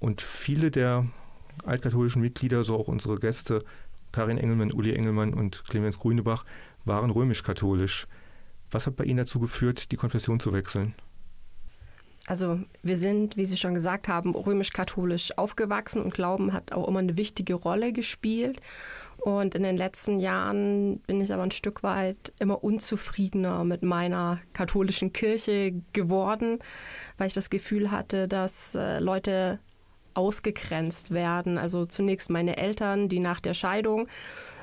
Und 0.00 0.20
viele 0.20 0.70
der 0.70 1.06
altkatholischen 1.64 2.20
Mitglieder, 2.20 2.62
so 2.62 2.76
auch 2.76 2.88
unsere 2.88 3.18
Gäste, 3.18 3.64
Karin 4.12 4.36
Engelmann, 4.36 4.70
Uli 4.70 4.94
Engelmann 4.94 5.32
und 5.32 5.64
Clemens 5.66 5.98
Grünebach, 5.98 6.44
waren 6.84 7.10
römisch-katholisch. 7.10 8.06
Was 8.70 8.86
hat 8.86 8.96
bei 8.96 9.04
Ihnen 9.04 9.16
dazu 9.16 9.40
geführt, 9.40 9.92
die 9.92 9.96
Konfession 9.96 10.40
zu 10.40 10.52
wechseln? 10.52 10.94
Also 12.26 12.60
wir 12.82 12.96
sind, 12.96 13.38
wie 13.38 13.46
Sie 13.46 13.56
schon 13.56 13.72
gesagt 13.72 14.08
haben, 14.08 14.34
römisch-katholisch 14.34 15.38
aufgewachsen 15.38 16.02
und 16.02 16.12
Glauben 16.12 16.52
hat 16.52 16.72
auch 16.72 16.86
immer 16.86 16.98
eine 16.98 17.16
wichtige 17.16 17.54
Rolle 17.54 17.94
gespielt. 17.94 18.60
Und 19.20 19.54
in 19.54 19.62
den 19.64 19.76
letzten 19.76 20.20
Jahren 20.20 21.00
bin 21.00 21.20
ich 21.20 21.32
aber 21.32 21.42
ein 21.42 21.50
Stück 21.50 21.82
weit 21.82 22.32
immer 22.38 22.62
unzufriedener 22.62 23.64
mit 23.64 23.82
meiner 23.82 24.38
katholischen 24.52 25.12
Kirche 25.12 25.74
geworden, 25.92 26.60
weil 27.16 27.26
ich 27.26 27.34
das 27.34 27.50
Gefühl 27.50 27.90
hatte, 27.90 28.28
dass 28.28 28.74
äh, 28.74 29.00
Leute 29.00 29.58
ausgegrenzt 30.14 31.10
werden. 31.10 31.58
Also 31.58 31.86
zunächst 31.86 32.30
meine 32.30 32.56
Eltern, 32.56 33.08
die 33.08 33.20
nach 33.20 33.40
der 33.40 33.54
Scheidung 33.54 34.08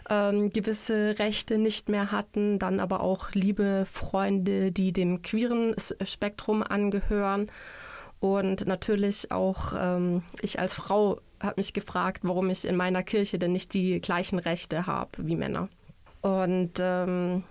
ähm, 0.10 0.50
gewisse 0.50 1.18
Rechte 1.20 1.58
nicht 1.58 1.90
mehr 1.90 2.12
hatten, 2.12 2.60
dann 2.60 2.80
aber 2.80 3.02
auch 3.02 3.32
liebe 3.32 3.86
Freunde, 3.92 4.72
die 4.72 4.94
dem 4.94 5.22
queeren 5.22 5.76
Spektrum 6.04 6.64
angehören. 6.64 7.52
Und 8.20 8.66
natürlich 8.66 9.32
auch 9.32 9.74
ähm, 9.78 10.24
ich 10.42 10.60
als 10.60 10.74
Frau 10.74 11.20
habe 11.46 11.56
mich 11.58 11.74
gefragt, 11.74 12.20
warum 12.24 12.50
ich 12.50 12.66
in 12.66 12.76
meiner 12.76 13.04
Kirche 13.04 13.40
denn 13.40 13.52
nicht 13.52 13.74
die 13.74 14.02
gleichen 14.02 14.40
Rechte 14.40 14.88
habe 14.88 15.12
wie 15.18 15.36
Männer. 15.36 15.70
Und 16.22 16.74
ähm, 16.80 17.44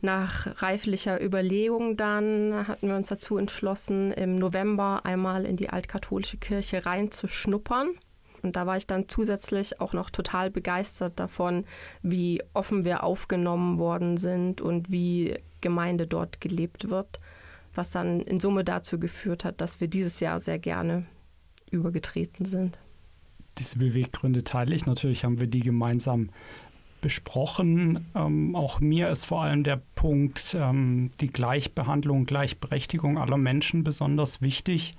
nach 0.00 0.62
reiflicher 0.62 1.22
Überlegung 1.22 1.96
dann 1.96 2.66
hatten 2.68 2.88
wir 2.88 2.96
uns 2.96 3.08
dazu 3.08 3.38
entschlossen, 3.38 4.12
im 4.12 4.36
November 4.36 5.00
einmal 5.04 5.44
in 5.46 5.56
die 5.56 5.70
altkatholische 5.70 6.36
Kirche 6.36 6.84
reinzuschnuppern. 6.84 7.90
Und 8.42 8.56
da 8.56 8.66
war 8.66 8.76
ich 8.76 8.86
dann 8.86 9.08
zusätzlich 9.08 9.80
auch 9.80 9.92
noch 9.92 10.10
total 10.10 10.50
begeistert 10.50 11.18
davon, 11.18 11.64
wie 12.02 12.42
offen 12.52 12.84
wir 12.84 13.02
aufgenommen 13.02 13.78
worden 13.78 14.16
sind 14.18 14.60
und 14.60 14.92
wie 14.92 15.38
Gemeinde 15.60 16.06
dort 16.06 16.40
gelebt 16.40 16.90
wird, 16.90 17.18
was 17.74 17.90
dann 17.90 18.20
in 18.20 18.38
Summe 18.38 18.62
dazu 18.62 19.00
geführt 19.00 19.44
hat, 19.44 19.60
dass 19.60 19.80
wir 19.80 19.88
dieses 19.88 20.20
Jahr 20.20 20.38
sehr 20.38 20.58
gerne 20.58 21.06
übergetreten 21.70 22.44
sind 22.44 22.78
diese 23.58 23.78
Beweggründe 23.78 24.44
teile 24.44 24.74
ich. 24.74 24.86
Natürlich 24.86 25.24
haben 25.24 25.40
wir 25.40 25.46
die 25.46 25.60
gemeinsam 25.60 26.30
besprochen. 27.00 28.06
Ähm, 28.14 28.56
auch 28.56 28.80
mir 28.80 29.08
ist 29.10 29.26
vor 29.26 29.42
allem 29.42 29.62
der 29.62 29.80
Punkt 29.94 30.56
ähm, 30.58 31.10
die 31.20 31.28
Gleichbehandlung, 31.28 32.26
Gleichberechtigung 32.26 33.18
aller 33.18 33.36
Menschen 33.36 33.84
besonders 33.84 34.40
wichtig. 34.40 34.94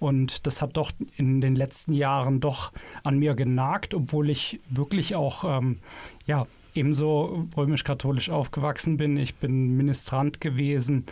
Und 0.00 0.46
das 0.46 0.60
hat 0.60 0.76
doch 0.76 0.90
in 1.16 1.40
den 1.40 1.54
letzten 1.54 1.92
Jahren 1.92 2.40
doch 2.40 2.72
an 3.04 3.18
mir 3.18 3.34
genagt, 3.34 3.94
obwohl 3.94 4.30
ich 4.30 4.60
wirklich 4.70 5.14
auch 5.14 5.44
ähm, 5.44 5.78
ja, 6.26 6.46
ebenso 6.74 7.48
römisch-katholisch 7.56 8.30
aufgewachsen 8.30 8.96
bin. 8.96 9.16
Ich 9.16 9.36
bin 9.36 9.76
Ministrant 9.76 10.40
gewesen. 10.40 11.06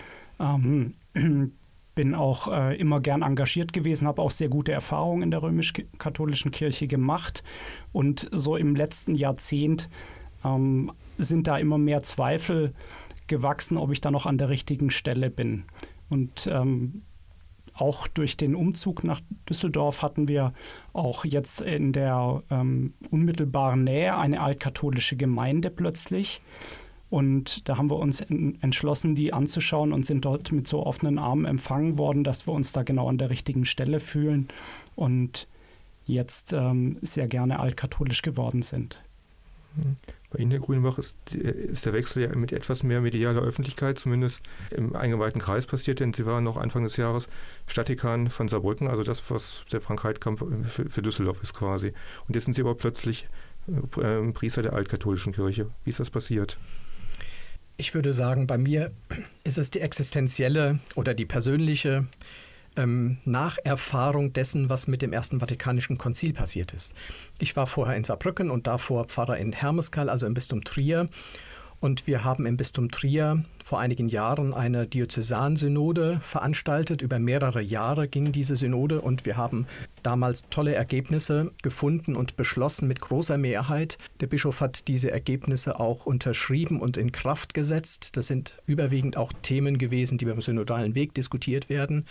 Bin 2.00 2.14
auch 2.14 2.48
äh, 2.48 2.76
immer 2.76 2.98
gern 3.00 3.20
engagiert 3.20 3.74
gewesen, 3.74 4.08
habe 4.08 4.22
auch 4.22 4.30
sehr 4.30 4.48
gute 4.48 4.72
Erfahrungen 4.72 5.20
in 5.24 5.30
der 5.30 5.42
römisch-katholischen 5.42 6.50
Kirche 6.50 6.86
gemacht. 6.86 7.44
Und 7.92 8.26
so 8.32 8.56
im 8.56 8.74
letzten 8.74 9.14
Jahrzehnt 9.14 9.90
ähm, 10.42 10.92
sind 11.18 11.46
da 11.46 11.58
immer 11.58 11.76
mehr 11.76 12.02
Zweifel 12.02 12.72
gewachsen, 13.26 13.76
ob 13.76 13.92
ich 13.92 14.00
da 14.00 14.10
noch 14.10 14.24
an 14.24 14.38
der 14.38 14.48
richtigen 14.48 14.88
Stelle 14.88 15.28
bin. 15.28 15.64
Und 16.08 16.48
ähm, 16.50 17.02
auch 17.74 18.08
durch 18.08 18.38
den 18.38 18.54
Umzug 18.54 19.04
nach 19.04 19.20
Düsseldorf 19.46 20.00
hatten 20.00 20.26
wir 20.26 20.54
auch 20.94 21.26
jetzt 21.26 21.60
in 21.60 21.92
der 21.92 22.42
ähm, 22.50 22.94
unmittelbaren 23.10 23.84
Nähe 23.84 24.16
eine 24.16 24.40
altkatholische 24.40 25.18
Gemeinde 25.18 25.68
plötzlich. 25.68 26.40
Und 27.10 27.68
da 27.68 27.76
haben 27.76 27.90
wir 27.90 27.96
uns 27.96 28.20
entschlossen, 28.20 29.16
die 29.16 29.32
anzuschauen 29.32 29.92
und 29.92 30.06
sind 30.06 30.24
dort 30.24 30.52
mit 30.52 30.68
so 30.68 30.86
offenen 30.86 31.18
Armen 31.18 31.44
empfangen 31.44 31.98
worden, 31.98 32.22
dass 32.22 32.46
wir 32.46 32.54
uns 32.54 32.72
da 32.72 32.84
genau 32.84 33.08
an 33.08 33.18
der 33.18 33.30
richtigen 33.30 33.64
Stelle 33.64 33.98
fühlen 33.98 34.48
und 34.94 35.48
jetzt 36.06 36.52
ähm, 36.52 36.98
sehr 37.02 37.26
gerne 37.26 37.58
altkatholisch 37.58 38.22
geworden 38.22 38.62
sind. 38.62 39.02
Bei 40.30 40.38
Ihnen, 40.38 40.50
Herr 40.50 40.60
Grünbach, 40.60 40.98
ist, 40.98 41.16
ist, 41.34 41.86
der 41.86 41.92
Wechsel 41.92 42.22
ja 42.22 42.36
mit 42.36 42.52
etwas 42.52 42.82
mehr 42.82 43.00
medialer 43.00 43.42
Öffentlichkeit, 43.42 43.98
zumindest 43.98 44.42
im 44.70 44.94
eingeweihten 44.94 45.40
Kreis 45.40 45.66
passiert, 45.66 46.00
denn 46.00 46.12
Sie 46.12 46.26
waren 46.26 46.44
noch 46.44 46.56
Anfang 46.56 46.84
des 46.84 46.96
Jahres 46.96 47.28
Stadtdekan 47.66 48.30
von 48.30 48.48
Saarbrücken, 48.48 48.88
also 48.88 49.02
das, 49.02 49.28
was 49.30 49.64
der 49.72 49.80
Frank-Heidkamp 49.80 50.44
für, 50.64 50.88
für, 50.88 51.02
Düsseldorf 51.02 51.42
ist 51.42 51.54
quasi. 51.54 51.92
Und 52.28 52.34
jetzt 52.34 52.44
sind 52.44 52.54
Sie 52.54 52.62
aber 52.62 52.74
plötzlich 52.74 53.28
äh, 53.68 54.32
Priester 54.32 54.62
der 54.62 54.72
altkatholischen 54.72 55.32
Kirche. 55.32 55.70
Wie 55.84 55.90
ist 55.90 56.00
das 56.00 56.10
passiert? 56.10 56.58
Ich 57.80 57.94
würde 57.94 58.12
sagen, 58.12 58.46
bei 58.46 58.58
mir 58.58 58.92
ist 59.42 59.56
es 59.56 59.70
die 59.70 59.80
existenzielle 59.80 60.80
oder 60.96 61.14
die 61.14 61.24
persönliche 61.24 62.06
ähm, 62.76 63.16
Nacherfahrung 63.24 64.34
dessen, 64.34 64.68
was 64.68 64.86
mit 64.86 65.00
dem 65.00 65.14
Ersten 65.14 65.40
Vatikanischen 65.40 65.96
Konzil 65.96 66.34
passiert 66.34 66.74
ist. 66.74 66.92
Ich 67.38 67.56
war 67.56 67.66
vorher 67.66 67.96
in 67.96 68.04
Saarbrücken 68.04 68.50
und 68.50 68.66
davor 68.66 69.06
Pfarrer 69.06 69.38
in 69.38 69.52
Hermeskeil, 69.52 70.10
also 70.10 70.26
im 70.26 70.34
Bistum 70.34 70.62
Trier. 70.62 71.06
Und 71.80 72.06
wir 72.06 72.24
haben 72.24 72.44
im 72.44 72.58
Bistum 72.58 72.90
Trier 72.90 73.42
vor 73.64 73.80
einigen 73.80 74.10
Jahren 74.10 74.52
eine 74.52 74.86
Diözesansynode 74.86 76.20
veranstaltet. 76.22 77.00
Über 77.00 77.18
mehrere 77.18 77.62
Jahre 77.62 78.06
ging 78.06 78.32
diese 78.32 78.54
Synode 78.54 79.00
und 79.00 79.24
wir 79.24 79.38
haben 79.38 79.66
damals 80.02 80.44
tolle 80.50 80.74
Ergebnisse 80.74 81.52
gefunden 81.62 82.16
und 82.16 82.36
beschlossen 82.36 82.86
mit 82.86 83.00
großer 83.00 83.38
Mehrheit. 83.38 83.96
Der 84.20 84.26
Bischof 84.26 84.60
hat 84.60 84.88
diese 84.88 85.10
Ergebnisse 85.10 85.80
auch 85.80 86.04
unterschrieben 86.04 86.82
und 86.82 86.98
in 86.98 87.12
Kraft 87.12 87.54
gesetzt. 87.54 88.14
Das 88.18 88.26
sind 88.26 88.58
überwiegend 88.66 89.16
auch 89.16 89.32
Themen 89.40 89.78
gewesen, 89.78 90.18
die 90.18 90.26
beim 90.26 90.42
synodalen 90.42 90.94
Weg 90.94 91.14
diskutiert 91.14 91.70
werden. 91.70 92.04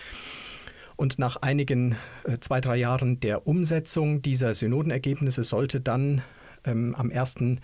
Und 0.96 1.20
nach 1.20 1.38
einigen 1.44 1.96
äh, 2.24 2.40
zwei, 2.40 2.60
drei 2.60 2.76
Jahren 2.76 3.20
der 3.20 3.46
Umsetzung 3.46 4.24
dieser 4.24 4.56
Synodenergebnisse 4.56 5.44
sollte 5.44 5.80
dann 5.80 6.24
ähm, 6.66 6.96
am 6.96 7.12
1. 7.12 7.60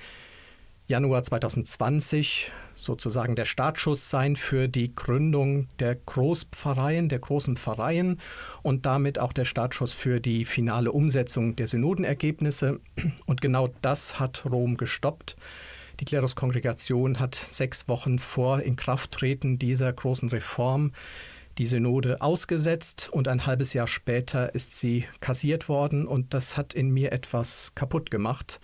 Januar 0.88 1.24
2020 1.24 2.52
sozusagen 2.76 3.36
der 3.36 3.45
Startschuss 3.45 4.12
sein 4.12 4.36
für 4.36 4.67
die 4.67 4.93
Gründung 4.93 5.67
der 5.80 5.95
Großpfarreien, 5.95 7.10
der 7.10 7.17
großen 7.17 7.58
Pfarreien 7.58 8.19
und 8.62 8.86
damit 8.86 9.17
auch 9.17 9.34
der 9.34 9.45
Startschuss 9.45 9.93
für 9.93 10.21
die 10.21 10.45
finale 10.45 10.91
Umsetzung 10.91 11.56
der 11.56 11.67
Synodenergebnisse. 11.67 12.80
Und 13.26 13.41
genau 13.41 13.69
das 13.82 14.19
hat 14.19 14.45
Rom 14.45 14.78
gestoppt. 14.78 15.36
Die 16.00 16.06
Kleruskongregation 16.06 17.19
hat 17.19 17.34
sechs 17.34 17.88
Wochen 17.88 18.19
vor 18.19 18.62
Inkrafttreten 18.62 19.58
dieser 19.58 19.91
großen 19.91 20.30
Reform 20.30 20.91
die 21.58 21.65
Synode 21.65 22.21
ausgesetzt 22.21 23.10
und 23.12 23.28
ein 23.28 23.48
halbes 23.48 23.74
Jahr 23.74 23.88
später 23.88 24.54
ist 24.54 24.78
sie 24.78 25.06
kassiert 25.19 25.67
worden 25.67 26.06
und 26.06 26.36
das 26.36 26.58
hat 26.58 26.76
in 26.76 26.91
mir 26.91 27.12
etwas 27.12 27.71
kaputt 27.74 28.12
gemacht. 28.12 28.60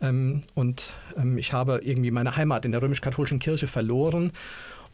Ähm, 0.00 0.42
und 0.54 0.94
ähm, 1.16 1.38
ich 1.38 1.52
habe 1.52 1.80
irgendwie 1.82 2.10
meine 2.10 2.36
Heimat 2.36 2.64
in 2.64 2.72
der 2.72 2.82
römisch-katholischen 2.82 3.38
Kirche 3.38 3.66
verloren 3.66 4.32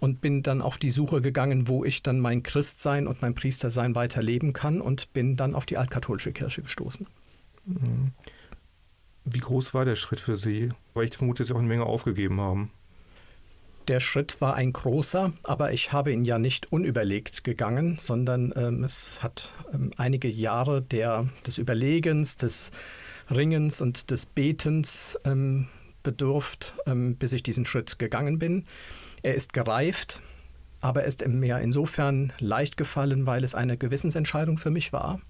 und 0.01 0.21
bin 0.21 0.43
dann 0.43 0.61
auf 0.61 0.79
die 0.79 0.91
Suche 0.91 1.21
gegangen, 1.21 1.69
wo 1.69 1.85
ich 1.85 2.03
dann 2.03 2.21
mein 2.21 2.43
Christsein 2.43 3.07
und 3.07 3.23
mein 3.23 3.35
Priestersein 3.35 3.95
weiterleben 3.95 4.53
kann 4.53 4.81
und 4.81 5.13
bin 5.13 5.37
dann 5.37 5.55
auf 5.55 5.67
die 5.67 5.79
altkatholische 5.79 6.33
Kirche 6.33 6.63
gestoßen. 6.63 7.07
Mhm. 7.67 8.13
Wie 9.25 9.39
groß 9.39 9.73
war 9.73 9.85
der 9.85 9.97
Schritt 9.97 10.21
für 10.21 10.37
Sie? 10.37 10.71
Weil 10.93 11.07
ich 11.07 11.17
vermute, 11.17 11.43
dass 11.43 11.49
Sie 11.49 11.55
auch 11.55 11.59
eine 11.59 11.69
Menge 11.69 11.87
aufgegeben 11.87 12.41
haben. 12.41 12.71
Der 13.89 14.01
Schritt 14.01 14.41
war 14.41 14.55
ein 14.55 14.73
großer, 14.73 15.33
aber 15.43 15.73
ich 15.73 15.93
habe 15.93 16.11
ihn 16.13 16.25
ja 16.25 16.39
nicht 16.39 16.73
unüberlegt 16.73 17.45
gegangen, 17.45 17.99
sondern 18.01 18.53
ähm, 18.57 18.83
es 18.83 19.23
hat 19.23 19.53
ähm, 19.75 19.93
einige 19.99 20.29
Jahre 20.29 20.81
der, 20.81 21.29
des 21.47 21.59
Überlegens, 21.59 22.37
des 22.37 22.71
Ringens 23.31 23.81
und 23.81 24.11
des 24.11 24.27
Betens 24.27 25.19
ähm, 25.25 25.69
bedurft, 26.03 26.75
ähm, 26.87 27.17
bis 27.17 27.33
ich 27.33 27.43
diesen 27.43 27.67
Schritt 27.67 27.99
gegangen 27.99 28.39
bin. 28.39 28.65
Er 29.23 29.35
ist 29.35 29.53
gereift, 29.53 30.21
aber 30.81 31.03
er 31.03 31.09
ist 31.09 31.27
mir 31.27 31.59
insofern 31.61 32.33
leicht 32.39 32.77
gefallen, 32.77 33.27
weil 33.27 33.43
es 33.43 33.55
eine 33.55 33.77
Gewissensentscheidung 33.77 34.59
für 34.59 34.71
mich 34.71 34.93
war. 34.93 35.21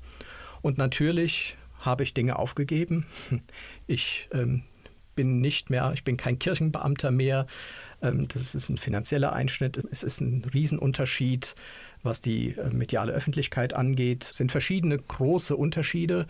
Und 0.63 0.79
natürlich 0.79 1.57
habe 1.81 2.03
ich 2.03 2.15
Dinge 2.15 2.39
aufgegeben. 2.39 3.07
Ich 3.87 4.29
ähm, 4.33 4.63
bin 5.15 5.41
nicht 5.41 5.69
mehr, 5.71 5.93
ich 5.95 6.05
bin 6.05 6.17
kein 6.17 6.39
Kirchenbeamter 6.39 7.11
mehr. 7.11 7.47
Ähm, 8.03 8.29
das 8.29 8.55
ist 8.55 8.69
ein 8.69 8.79
finanzieller 8.79 9.33
Einschnitt. 9.33 9.77
Es 9.91 10.03
ist 10.03 10.21
ein 10.21 10.45
Riesenunterschied, 10.53 11.55
was 12.03 12.21
die 12.21 12.57
äh, 12.57 12.71
mediale 12.71 13.13
Öffentlichkeit 13.13 13.75
angeht. 13.75 14.25
Es 14.25 14.37
sind 14.39 14.51
verschiedene 14.51 14.99
große 14.99 15.55
Unterschiede. 15.57 16.27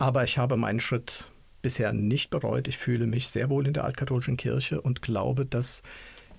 Aber 0.00 0.24
ich 0.24 0.38
habe 0.38 0.56
meinen 0.56 0.80
Schritt 0.80 1.28
bisher 1.60 1.92
nicht 1.92 2.30
bereut. 2.30 2.68
Ich 2.68 2.78
fühle 2.78 3.06
mich 3.06 3.28
sehr 3.28 3.50
wohl 3.50 3.66
in 3.66 3.74
der 3.74 3.84
altkatholischen 3.84 4.38
Kirche 4.38 4.80
und 4.80 5.02
glaube, 5.02 5.44
dass 5.44 5.82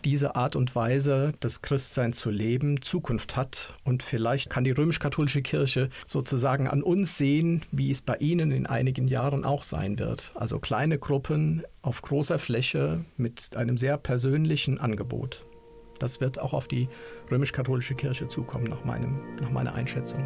diese 0.03 0.35
Art 0.35 0.55
und 0.55 0.75
Weise, 0.75 1.33
das 1.41 1.61
Christsein 1.61 2.11
zu 2.11 2.31
leben, 2.31 2.81
Zukunft 2.81 3.35
hat. 3.35 3.75
Und 3.83 4.01
vielleicht 4.01 4.49
kann 4.49 4.63
die 4.63 4.71
römisch-katholische 4.71 5.43
Kirche 5.43 5.89
sozusagen 6.07 6.67
an 6.67 6.81
uns 6.81 7.19
sehen, 7.19 7.61
wie 7.71 7.91
es 7.91 8.01
bei 8.01 8.15
ihnen 8.15 8.49
in 8.49 8.65
einigen 8.65 9.07
Jahren 9.07 9.45
auch 9.45 9.61
sein 9.61 9.99
wird. 9.99 10.31
Also 10.33 10.57
kleine 10.57 10.97
Gruppen 10.97 11.61
auf 11.83 12.01
großer 12.01 12.39
Fläche 12.39 13.05
mit 13.15 13.55
einem 13.55 13.77
sehr 13.77 13.97
persönlichen 13.97 14.79
Angebot. 14.79 15.45
Das 15.99 16.19
wird 16.19 16.39
auch 16.39 16.53
auf 16.53 16.67
die 16.67 16.89
römisch-katholische 17.29 17.93
Kirche 17.93 18.27
zukommen, 18.27 18.65
nach, 18.65 18.83
meinem, 18.85 19.19
nach 19.39 19.51
meiner 19.51 19.75
Einschätzung. 19.75 20.23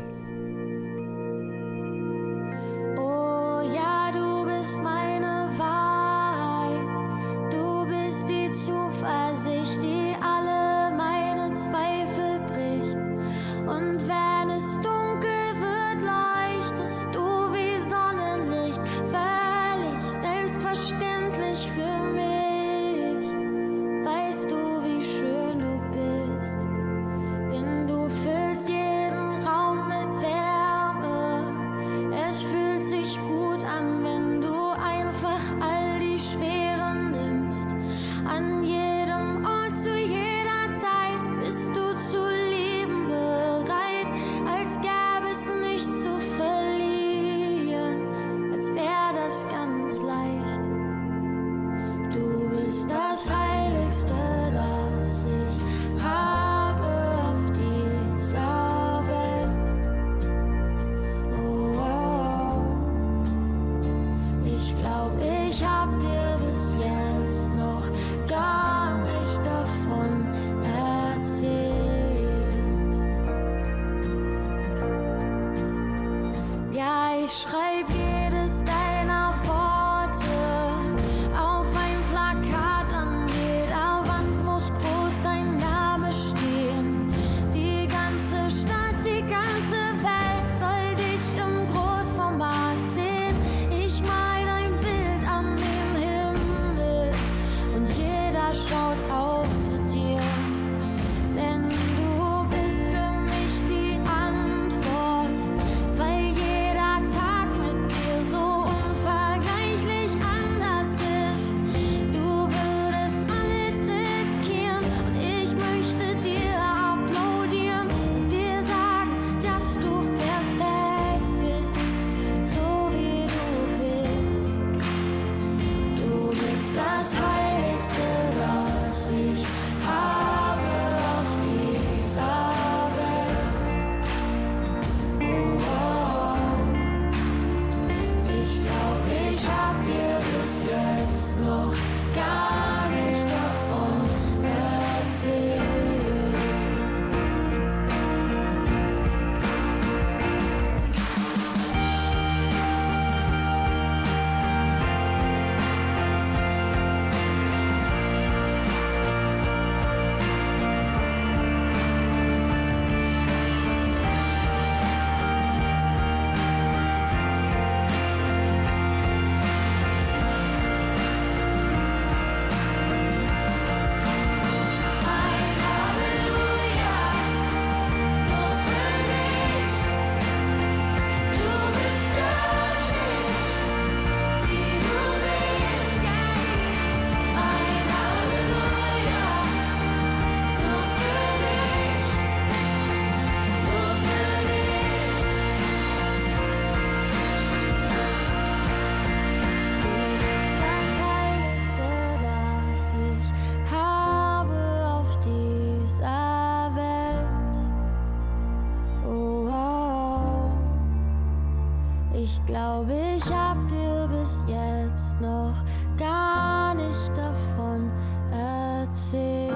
Ich 212.26 212.44
glaube, 212.46 212.92
ich 213.18 213.26
hab 213.26 213.68
dir 213.68 214.10
bis 214.12 214.46
jetzt 214.48 215.22
noch 215.22 215.64
gar 215.96 216.74
nicht 216.74 217.16
davon 217.16 217.92
erzählt. 218.32 219.54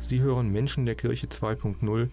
Sie 0.00 0.20
hören 0.20 0.50
Menschen 0.50 0.84
der 0.84 0.96
Kirche 0.96 1.28
2.0 1.28 2.08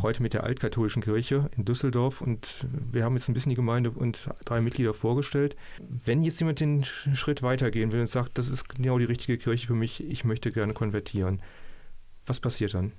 heute 0.00 0.22
mit 0.22 0.32
der 0.32 0.44
altkatholischen 0.44 1.02
Kirche 1.02 1.50
in 1.58 1.66
Düsseldorf 1.66 2.22
und 2.22 2.64
wir 2.90 3.04
haben 3.04 3.16
jetzt 3.16 3.28
ein 3.28 3.34
bisschen 3.34 3.50
die 3.50 3.56
Gemeinde 3.56 3.90
und 3.90 4.30
drei 4.46 4.62
Mitglieder 4.62 4.94
vorgestellt. 4.94 5.56
Wenn 5.78 6.22
jetzt 6.22 6.40
jemand 6.40 6.60
den 6.60 6.84
Sch- 6.84 7.14
Schritt 7.16 7.42
weitergehen 7.42 7.92
will 7.92 8.00
und 8.00 8.08
sagt, 8.08 8.38
das 8.38 8.48
ist 8.48 8.66
genau 8.70 8.98
die 8.98 9.04
richtige 9.04 9.36
Kirche 9.36 9.66
für 9.66 9.74
mich, 9.74 10.02
ich 10.02 10.24
möchte 10.24 10.52
gerne 10.52 10.72
konvertieren, 10.72 11.42
was 12.24 12.40
passiert 12.40 12.72
dann? 12.72 12.92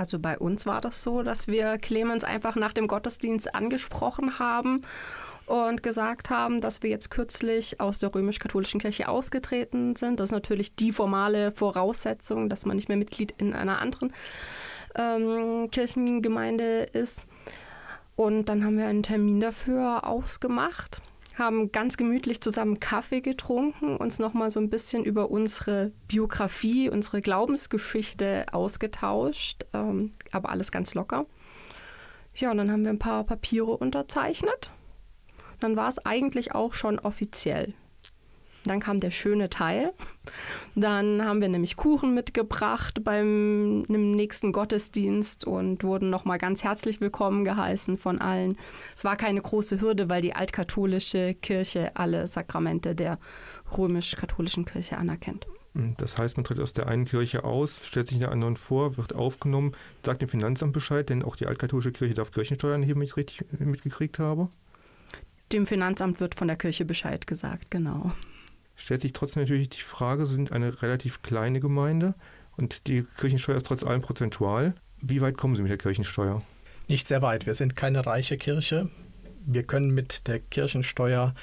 Also 0.00 0.18
bei 0.18 0.38
uns 0.38 0.64
war 0.64 0.80
das 0.80 1.02
so, 1.02 1.22
dass 1.22 1.46
wir 1.46 1.76
Clemens 1.76 2.24
einfach 2.24 2.56
nach 2.56 2.72
dem 2.72 2.88
Gottesdienst 2.88 3.54
angesprochen 3.54 4.38
haben 4.38 4.80
und 5.44 5.82
gesagt 5.82 6.30
haben, 6.30 6.62
dass 6.62 6.82
wir 6.82 6.88
jetzt 6.88 7.10
kürzlich 7.10 7.80
aus 7.80 7.98
der 7.98 8.14
römisch-katholischen 8.14 8.80
Kirche 8.80 9.10
ausgetreten 9.10 9.96
sind. 9.96 10.18
Das 10.18 10.30
ist 10.30 10.32
natürlich 10.32 10.74
die 10.74 10.90
formale 10.90 11.52
Voraussetzung, 11.52 12.48
dass 12.48 12.64
man 12.64 12.76
nicht 12.76 12.88
mehr 12.88 12.96
Mitglied 12.96 13.34
in 13.36 13.52
einer 13.52 13.82
anderen 13.82 14.14
ähm, 14.94 15.68
Kirchengemeinde 15.70 16.84
ist. 16.84 17.26
Und 18.16 18.48
dann 18.48 18.64
haben 18.64 18.78
wir 18.78 18.86
einen 18.86 19.02
Termin 19.02 19.38
dafür 19.38 20.06
ausgemacht, 20.06 21.02
haben 21.40 21.72
ganz 21.72 21.96
gemütlich 21.96 22.40
zusammen 22.40 22.78
Kaffee 22.78 23.20
getrunken, 23.20 23.96
uns 23.96 24.18
nochmal 24.18 24.50
so 24.50 24.60
ein 24.60 24.70
bisschen 24.70 25.04
über 25.04 25.30
unsere 25.30 25.92
Biografie, 26.06 26.88
unsere 26.88 27.20
Glaubensgeschichte 27.22 28.46
ausgetauscht, 28.52 29.64
ähm, 29.72 30.12
aber 30.30 30.50
alles 30.50 30.70
ganz 30.70 30.94
locker. 30.94 31.26
Ja, 32.34 32.52
und 32.52 32.58
dann 32.58 32.70
haben 32.70 32.84
wir 32.84 32.92
ein 32.92 32.98
paar 32.98 33.24
Papiere 33.24 33.76
unterzeichnet. 33.76 34.70
Dann 35.58 35.76
war 35.76 35.88
es 35.88 35.98
eigentlich 36.04 36.54
auch 36.54 36.74
schon 36.74 36.98
offiziell. 36.98 37.74
Dann 38.64 38.80
kam 38.80 39.00
der 39.00 39.10
schöne 39.10 39.48
Teil. 39.48 39.92
Dann 40.74 41.24
haben 41.24 41.40
wir 41.40 41.48
nämlich 41.48 41.76
Kuchen 41.76 42.14
mitgebracht 42.14 43.02
beim 43.02 43.82
nächsten 43.82 44.52
Gottesdienst 44.52 45.46
und 45.46 45.82
wurden 45.82 46.10
nochmal 46.10 46.38
ganz 46.38 46.62
herzlich 46.62 47.00
willkommen 47.00 47.44
geheißen 47.44 47.96
von 47.96 48.20
allen. 48.20 48.58
Es 48.94 49.04
war 49.04 49.16
keine 49.16 49.40
große 49.40 49.80
Hürde, 49.80 50.10
weil 50.10 50.20
die 50.20 50.34
altkatholische 50.34 51.34
Kirche 51.34 51.96
alle 51.96 52.28
Sakramente 52.28 52.94
der 52.94 53.18
römisch-katholischen 53.76 54.66
Kirche 54.66 54.98
anerkennt. 54.98 55.46
Hm, 55.74 55.94
das 55.96 56.18
heißt, 56.18 56.36
man 56.36 56.44
tritt 56.44 56.58
aus 56.58 56.72
der 56.72 56.88
einen 56.88 57.04
Kirche 57.04 57.44
aus, 57.44 57.80
stellt 57.86 58.08
sich 58.08 58.16
in 58.16 58.22
der 58.22 58.32
anderen 58.32 58.56
vor, 58.56 58.96
wird 58.96 59.14
aufgenommen, 59.14 59.72
sagt 60.04 60.20
dem 60.20 60.28
Finanzamt 60.28 60.72
Bescheid, 60.72 61.08
denn 61.08 61.22
auch 61.22 61.36
die 61.36 61.46
altkatholische 61.46 61.92
Kirche 61.92 62.14
darf 62.14 62.32
Kirchensteuern 62.32 62.82
heben, 62.82 63.00
wenn 63.00 63.06
ich 63.06 63.16
richtig 63.16 63.42
mitgekriegt 63.60 64.18
habe. 64.18 64.50
Dem 65.52 65.66
Finanzamt 65.66 66.20
wird 66.20 66.34
von 66.34 66.48
der 66.48 66.56
Kirche 66.56 66.84
Bescheid 66.84 67.26
gesagt, 67.26 67.70
genau. 67.70 68.12
Stellt 68.80 69.02
sich 69.02 69.12
trotzdem 69.12 69.42
natürlich 69.42 69.68
die 69.68 69.82
Frage, 69.82 70.24
Sie 70.24 70.34
sind 70.34 70.52
eine 70.52 70.80
relativ 70.80 71.20
kleine 71.20 71.60
Gemeinde 71.60 72.14
und 72.56 72.86
die 72.86 73.02
Kirchensteuer 73.18 73.56
ist 73.56 73.66
trotz 73.66 73.84
allem 73.84 74.00
prozentual. 74.00 74.74
Wie 75.02 75.20
weit 75.20 75.36
kommen 75.36 75.54
Sie 75.54 75.60
mit 75.60 75.70
der 75.70 75.76
Kirchensteuer? 75.76 76.42
Nicht 76.88 77.06
sehr 77.06 77.20
weit. 77.20 77.44
Wir 77.44 77.52
sind 77.52 77.76
keine 77.76 78.06
reiche 78.06 78.38
Kirche. 78.38 78.88
Wir 79.44 79.64
können 79.64 79.90
mit 79.90 80.26
der 80.26 80.40
Kirchensteuer 80.40 81.34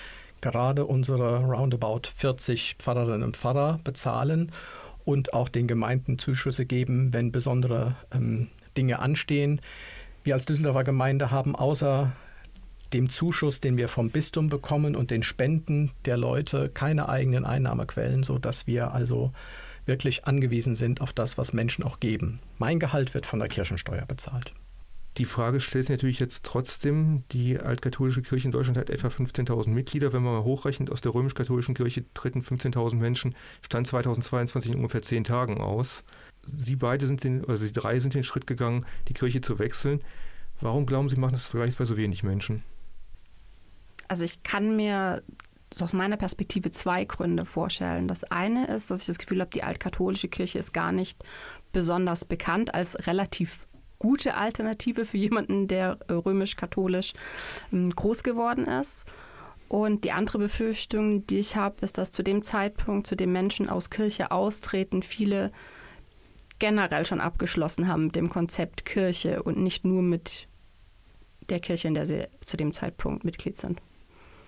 gerade 0.42 0.86
unsere 0.86 1.44
roundabout 1.44 2.10
40 2.16 2.76
Pfarrerinnen 2.80 3.24
und 3.24 3.38
Pfarrer 3.38 3.80
bezahlen 3.84 4.52
und 5.06 5.34
auch 5.34 5.48
den 5.48 5.68
Gemeinden 5.68 6.18
Zuschüsse 6.18 6.66
geben, 6.66 7.14
wenn 7.14 7.32
besondere 7.32 7.96
ähm, 8.12 8.50
Dinge 8.76 8.98
anstehen. 9.00 9.62
Wir 10.24 10.34
als 10.34 10.46
Düsseldorfer 10.46 10.84
Gemeinde 10.84 11.30
haben 11.30 11.56
außer 11.56 12.14
dem 12.94 13.10
Zuschuss, 13.10 13.60
den 13.60 13.78
wir 13.78 13.88
vom 13.88 14.10
Bistum 14.10 14.50
bekommen 14.50 14.96
und 14.96 15.12
den 15.12 15.24
Spenden 15.24 15.92
der 16.06 16.18
Leute 16.18 16.70
keine 16.70 17.10
eigenen 17.10 17.46
Einnahmequellen, 17.46 18.24
sodass 18.24 18.68
wir 18.68 18.94
also 18.94 19.32
wirklich 19.86 20.26
angewiesen 20.26 20.76
sind 20.76 21.02
auf 21.02 21.14
das, 21.14 21.38
was 21.38 21.54
Menschen 21.54 21.84
auch 21.84 22.00
geben. 22.00 22.40
Mein 22.58 22.80
Gehalt 22.80 23.14
wird 23.14 23.26
von 23.26 23.40
der 23.40 23.48
Kirchensteuer 23.48 24.06
bezahlt. 24.06 24.54
Die 25.18 25.26
Frage 25.26 25.62
stellt 25.62 25.88
sich 25.88 25.96
natürlich 25.96 26.20
jetzt 26.20 26.44
trotzdem, 26.44 27.24
die 27.32 27.58
altkatholische 27.58 28.22
Kirche 28.22 28.46
in 28.46 28.52
Deutschland 28.52 28.78
hat 28.78 28.92
etwa 28.92 29.08
15.000 29.08 29.70
Mitglieder. 29.70 30.14
Wenn 30.14 30.22
man 30.22 30.34
mal 30.34 30.44
hochrechnet, 30.44 30.92
aus 30.92 31.02
der 31.02 31.16
römisch-katholischen 31.16 31.74
Kirche 31.74 32.06
treten 32.14 32.42
15.000 32.42 32.96
Menschen, 32.98 33.34
stand 33.66 33.88
2022 33.88 34.72
in 34.72 34.78
ungefähr 34.78 35.02
zehn 35.02 35.24
Tagen 35.24 35.60
aus. 35.60 36.04
Sie 36.44 36.76
beide 36.76 37.08
sind 37.08 37.24
den, 37.24 37.44
also 37.46 37.66
Sie 37.66 37.74
drei 37.74 38.00
sind 38.00 38.14
den 38.14 38.24
Schritt 38.24 38.46
gegangen, 38.46 38.86
die 39.08 39.14
Kirche 39.14 39.42
zu 39.42 39.58
wechseln. 39.58 40.02
Warum 40.62 40.86
glauben 40.86 41.10
Sie, 41.10 41.18
machen 41.18 41.34
das 41.34 41.48
vergleichsweise 41.48 41.94
so 41.94 41.98
wenig 41.98 42.22
Menschen? 42.22 42.64
Also 44.08 44.24
ich 44.24 44.44
kann 44.44 44.76
mir 44.76 45.24
aus 45.80 45.94
meiner 45.94 46.18
Perspektive 46.18 46.72
zwei 46.72 47.06
Gründe 47.06 47.46
vorstellen. 47.46 48.08
Das 48.08 48.24
eine 48.24 48.68
ist, 48.68 48.90
dass 48.90 49.02
ich 49.02 49.08
das 49.08 49.20
Gefühl 49.20 49.42
habe, 49.42 49.52
die 49.52 49.64
altkatholische 49.64 50.28
Kirche 50.30 50.60
ist 50.60 50.74
gar 50.74 50.92
nicht 50.92 51.24
besonders 51.74 52.26
bekannt 52.26 52.74
als 52.74 53.08
relativ 53.08 53.68
gute 54.00 54.36
Alternative 54.36 55.06
für 55.06 55.18
jemanden, 55.18 55.68
der 55.68 55.98
äh, 56.08 56.14
römisch-katholisch 56.14 57.14
ähm, 57.74 57.90
groß 57.96 58.24
geworden 58.24 58.66
ist. 58.66 59.06
Und 59.70 60.06
die 60.06 60.12
andere 60.12 60.38
Befürchtung, 60.38 61.28
die 61.28 61.40
ich 61.40 61.56
habe, 61.56 61.76
ist, 61.82 61.98
dass 61.98 62.12
zu 62.12 62.24
dem 62.24 62.42
Zeitpunkt, 62.42 63.08
zu 63.08 63.16
dem 63.16 63.34
Menschen 63.34 63.70
aus 63.70 63.90
Kirche 63.90 64.32
austreten, 64.32 65.04
viele 65.04 65.52
generell 66.60 67.06
schon 67.06 67.20
abgeschlossen 67.20 67.88
haben 67.88 68.06
mit 68.06 68.16
dem 68.16 68.30
Konzept 68.30 68.86
Kirche 68.86 69.44
und 69.44 69.58
nicht 69.58 69.84
nur 69.84 70.02
mit 70.02 70.48
der 71.50 71.60
Kirche, 71.60 71.90
in 71.90 71.94
der 71.94 72.06
sie 72.06 72.28
zu 72.46 72.56
dem 72.58 72.72
Zeitpunkt 72.72 73.26
Mitglied 73.26 73.58
sind. 73.58 73.82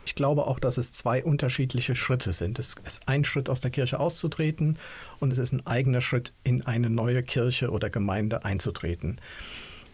Ich 0.10 0.16
glaube 0.16 0.48
auch, 0.48 0.60
dass 0.60 0.80
es 0.80 0.92
zwei 0.92 1.24
unterschiedliche 1.24 1.96
Schritte 1.96 2.34
sind. 2.34 2.58
Es 2.58 2.74
ist 2.84 3.08
ein 3.08 3.24
Schritt 3.24 3.48
aus 3.48 3.60
der 3.60 3.70
Kirche 3.70 4.00
auszutreten 4.00 4.80
und 5.20 5.32
es 5.32 5.38
ist 5.38 5.52
ein 5.54 5.68
eigener 5.68 6.02
Schritt 6.02 6.34
in 6.44 6.66
eine 6.66 6.90
neue 6.90 7.22
Kirche 7.22 7.70
oder 7.70 7.92
Gemeinde 7.92 8.44
einzutreten. 8.44 9.22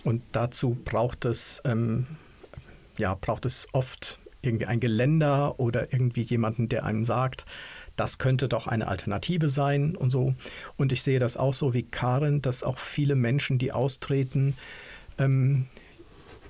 Und 0.06 0.24
dazu 0.32 0.78
braucht 0.86 1.26
es, 1.26 1.62
ähm, 1.66 2.08
ja, 2.98 3.14
braucht 3.20 3.44
es 3.44 3.68
oft 3.74 4.18
irgendwie 4.42 4.68
ein 4.68 4.80
Geländer 4.80 5.60
oder 5.60 5.92
irgendwie 5.92 6.22
jemanden, 6.22 6.70
der 6.70 6.86
einem 6.86 7.04
sagt, 7.04 7.46
das 7.98 8.18
könnte 8.18 8.48
doch 8.48 8.68
eine 8.68 8.88
Alternative 8.88 9.50
sein 9.50 9.98
und 9.98 10.12
so. 10.12 10.34
Und 10.78 10.94
ich 10.94 11.04
sehe 11.04 11.20
das 11.20 11.36
auch 11.36 11.54
so 11.54 11.74
wie 11.74 11.84
Karin, 11.84 12.42
dass 12.42 12.64
auch 12.64 12.78
viele 12.80 13.16
Menschen, 13.16 13.58
die 13.58 13.74
austreten, 13.74 14.56
ähm, 15.18 15.66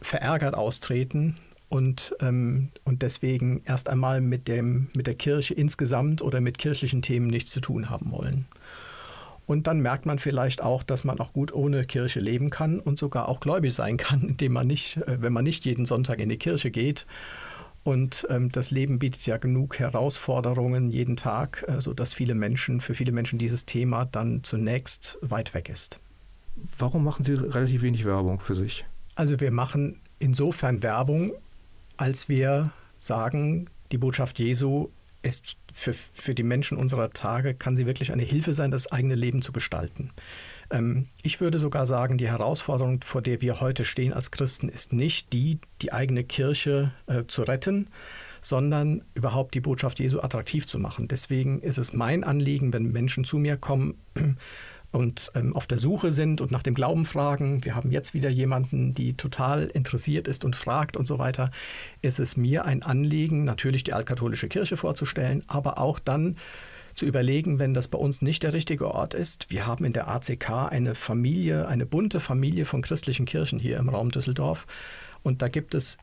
verärgert 0.01 0.53
austreten, 0.53 1.39
und, 1.75 2.15
ähm, 2.21 2.69
und 2.85 3.01
deswegen 3.01 3.61
erst 3.65 3.89
einmal 3.89 4.21
mit, 4.21 4.47
dem, 4.47 4.87
mit 4.95 5.07
der 5.07 5.15
Kirche 5.15 5.53
insgesamt 5.53 6.21
oder 6.21 6.39
mit 6.39 6.57
kirchlichen 6.57 7.01
Themen 7.01 7.27
nichts 7.27 7.51
zu 7.51 7.59
tun 7.59 7.89
haben 7.89 8.13
wollen. 8.13 8.45
Und 9.45 9.67
dann 9.67 9.81
merkt 9.81 10.05
man 10.05 10.17
vielleicht 10.17 10.61
auch, 10.61 10.83
dass 10.83 11.03
man 11.03 11.19
auch 11.19 11.33
gut 11.33 11.53
ohne 11.53 11.83
Kirche 11.83 12.21
leben 12.21 12.49
kann 12.49 12.79
und 12.79 12.97
sogar 12.97 13.27
auch 13.27 13.41
gläubig 13.41 13.73
sein 13.73 13.97
kann, 13.97 14.21
indem 14.29 14.53
man 14.53 14.67
nicht, 14.67 14.95
äh, 15.05 15.21
wenn 15.21 15.33
man 15.33 15.43
nicht 15.43 15.65
jeden 15.65 15.85
Sonntag 15.85 16.19
in 16.19 16.29
die 16.29 16.37
Kirche 16.37 16.71
geht. 16.71 17.05
Und 17.83 18.25
ähm, 18.29 18.53
das 18.53 18.71
Leben 18.71 18.97
bietet 18.97 19.25
ja 19.25 19.35
genug 19.35 19.77
Herausforderungen 19.77 20.89
jeden 20.89 21.17
Tag, 21.17 21.65
äh, 21.67 21.81
sodass 21.81 22.13
viele 22.13 22.35
Menschen, 22.35 22.79
für 22.79 22.93
viele 22.93 23.11
Menschen 23.11 23.37
dieses 23.37 23.65
Thema 23.65 24.05
dann 24.05 24.45
zunächst 24.45 25.17
weit 25.19 25.53
weg 25.53 25.67
ist. 25.67 25.99
Warum 26.77 27.03
machen 27.03 27.25
Sie 27.25 27.33
relativ 27.33 27.81
wenig 27.81 28.05
Werbung 28.05 28.39
für 28.39 28.55
sich? 28.55 28.85
Also 29.15 29.41
wir 29.41 29.51
machen 29.51 29.99
insofern 30.19 30.81
Werbung, 30.81 31.31
als 31.97 32.29
wir 32.29 32.71
sagen, 32.99 33.69
die 33.91 33.97
Botschaft 33.97 34.39
Jesu 34.39 34.89
ist 35.21 35.57
für, 35.73 35.93
für 35.93 36.35
die 36.35 36.43
Menschen 36.43 36.77
unserer 36.77 37.09
Tage, 37.09 37.55
kann 37.55 37.75
sie 37.75 37.85
wirklich 37.85 38.11
eine 38.11 38.23
Hilfe 38.23 38.53
sein, 38.53 38.71
das 38.71 38.91
eigene 38.91 39.15
Leben 39.15 39.41
zu 39.41 39.51
gestalten. 39.51 40.11
Ähm, 40.69 41.07
ich 41.23 41.41
würde 41.41 41.59
sogar 41.59 41.87
sagen, 41.87 42.17
die 42.17 42.29
Herausforderung, 42.29 43.01
vor 43.01 43.21
der 43.21 43.41
wir 43.41 43.59
heute 43.59 43.85
stehen 43.85 44.13
als 44.13 44.31
Christen, 44.31 44.69
ist 44.69 44.93
nicht 44.93 45.33
die, 45.33 45.59
die 45.81 45.93
eigene 45.93 46.23
Kirche 46.23 46.91
äh, 47.07 47.23
zu 47.27 47.43
retten, 47.43 47.87
sondern 48.41 49.03
überhaupt 49.15 49.55
die 49.55 49.61
Botschaft 49.61 49.99
Jesu 49.99 50.19
attraktiv 50.19 50.67
zu 50.67 50.77
machen. 50.77 51.07
Deswegen 51.07 51.61
ist 51.61 51.79
es 51.79 51.93
mein 51.93 52.23
Anliegen, 52.23 52.73
wenn 52.73 52.91
Menschen 52.91 53.23
zu 53.23 53.37
mir 53.37 53.57
kommen, 53.57 53.97
und 54.95 55.31
ähm, 55.35 55.55
auf 55.55 55.67
der 55.67 55.77
Suche 55.77 56.11
sind 56.11 56.41
und 56.41 56.51
nach 56.51 56.63
dem 56.63 56.73
Glauben 56.73 57.05
fragen. 57.05 57.63
Wir 57.65 57.75
haben 57.75 57.91
jetzt 57.91 58.13
wieder 58.13 58.29
jemanden, 58.29 58.93
die 58.93 59.13
total 59.13 59.63
interessiert 59.65 60.27
ist 60.27 60.45
und 60.45 60.55
fragt 60.55 60.97
und 60.97 61.05
so 61.05 61.19
weiter. 61.19 61.51
Ist 62.01 62.19
es 62.19 62.37
mir 62.37 62.65
ein 62.65 62.81
Anliegen, 62.81 63.43
natürlich 63.43 63.83
die 63.83 63.93
altkatholische 63.93 64.47
Kirche 64.47 64.77
vorzustellen, 64.77 65.43
aber 65.47 65.79
auch 65.79 65.99
dann 65.99 66.37
zu 66.95 67.05
überlegen, 67.05 67.59
wenn 67.59 67.73
das 67.73 67.89
bei 67.89 67.97
uns 67.97 68.21
nicht 68.21 68.41
der 68.43 68.53
richtige 68.53 68.89
Ort 68.89 69.13
ist. 69.13 69.51
Wir 69.51 69.67
haben 69.67 69.83
in 69.83 69.91
der 69.91 70.07
ACK 70.07 70.49
eine 70.69 70.95
Familie, 70.95 71.67
eine 71.67 71.85
bunte 71.85 72.21
Familie 72.21 72.65
von 72.65 72.81
christlichen 72.81 73.25
Kirchen 73.25 73.59
hier 73.59 73.77
im 73.77 73.89
Raum 73.89 74.11
Düsseldorf. 74.11 74.65
Und 75.23 75.41
da 75.41 75.49
gibt 75.49 75.75
es 75.75 75.97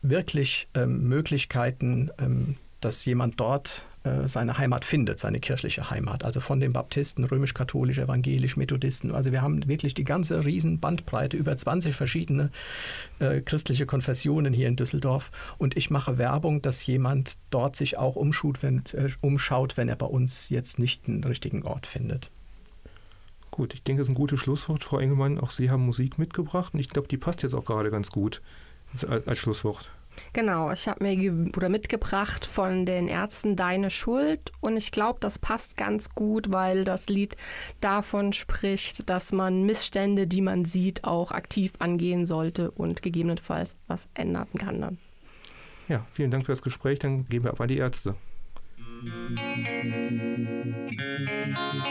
wirklich 0.00 0.68
ähm, 0.74 1.06
Möglichkeiten, 1.06 2.10
ähm, 2.18 2.56
dass 2.80 3.04
jemand 3.04 3.38
dort 3.38 3.84
seine 4.26 4.58
Heimat 4.58 4.84
findet, 4.84 5.18
seine 5.18 5.40
kirchliche 5.40 5.90
Heimat. 5.90 6.24
Also 6.24 6.40
von 6.40 6.60
den 6.60 6.72
Baptisten, 6.72 7.24
römisch-katholisch, 7.24 7.98
evangelisch, 7.98 8.56
Methodisten. 8.56 9.14
Also 9.14 9.32
wir 9.32 9.42
haben 9.42 9.66
wirklich 9.68 9.94
die 9.94 10.04
ganze 10.04 10.44
riesen 10.44 10.80
Bandbreite, 10.80 11.36
über 11.36 11.56
20 11.56 11.94
verschiedene 11.94 12.50
äh, 13.18 13.40
christliche 13.40 13.86
Konfessionen 13.86 14.52
hier 14.52 14.68
in 14.68 14.76
Düsseldorf. 14.76 15.30
Und 15.58 15.76
ich 15.76 15.90
mache 15.90 16.18
Werbung, 16.18 16.62
dass 16.62 16.86
jemand 16.86 17.36
dort 17.50 17.76
sich 17.76 17.98
auch 17.98 18.16
umschaut, 18.16 18.62
wenn, 18.62 18.82
äh, 18.92 19.08
umschaut, 19.20 19.76
wenn 19.76 19.88
er 19.88 19.96
bei 19.96 20.06
uns 20.06 20.48
jetzt 20.48 20.78
nicht 20.78 21.08
einen 21.08 21.24
richtigen 21.24 21.62
Ort 21.62 21.86
findet. 21.86 22.30
Gut, 23.50 23.74
ich 23.74 23.82
denke, 23.82 24.00
das 24.00 24.08
ist 24.08 24.12
ein 24.12 24.18
gutes 24.18 24.40
Schlusswort, 24.40 24.84
Frau 24.84 24.98
Engelmann. 24.98 25.38
Auch 25.38 25.50
Sie 25.50 25.70
haben 25.70 25.84
Musik 25.84 26.18
mitgebracht 26.18 26.74
und 26.74 26.80
ich 26.80 26.88
glaube, 26.88 27.08
die 27.08 27.16
passt 27.16 27.42
jetzt 27.42 27.54
auch 27.54 27.64
gerade 27.64 27.90
ganz 27.90 28.10
gut 28.10 28.40
als, 28.92 29.04
als 29.04 29.38
Schlusswort. 29.38 29.90
Genau, 30.32 30.70
ich 30.70 30.88
habe 30.88 31.04
mir 31.04 31.48
oder 31.56 31.68
mitgebracht 31.68 32.46
von 32.46 32.84
den 32.86 33.08
Ärzten 33.08 33.56
Deine 33.56 33.90
Schuld 33.90 34.52
und 34.60 34.76
ich 34.76 34.92
glaube, 34.92 35.18
das 35.20 35.38
passt 35.38 35.76
ganz 35.76 36.14
gut, 36.14 36.52
weil 36.52 36.84
das 36.84 37.08
Lied 37.08 37.36
davon 37.80 38.32
spricht, 38.32 39.08
dass 39.10 39.32
man 39.32 39.64
Missstände, 39.64 40.26
die 40.26 40.40
man 40.40 40.64
sieht, 40.64 41.04
auch 41.04 41.32
aktiv 41.32 41.72
angehen 41.78 42.26
sollte 42.26 42.70
und 42.70 43.02
gegebenenfalls 43.02 43.76
was 43.86 44.08
ändern 44.14 44.48
kann 44.58 44.80
dann. 44.80 44.98
Ja, 45.88 46.06
vielen 46.12 46.30
Dank 46.30 46.46
für 46.46 46.52
das 46.52 46.62
Gespräch. 46.62 46.98
Dann 46.98 47.26
gehen 47.28 47.44
wir 47.44 47.50
ab 47.50 47.60
an 47.60 47.68
die 47.68 47.78
Ärzte. 47.78 48.14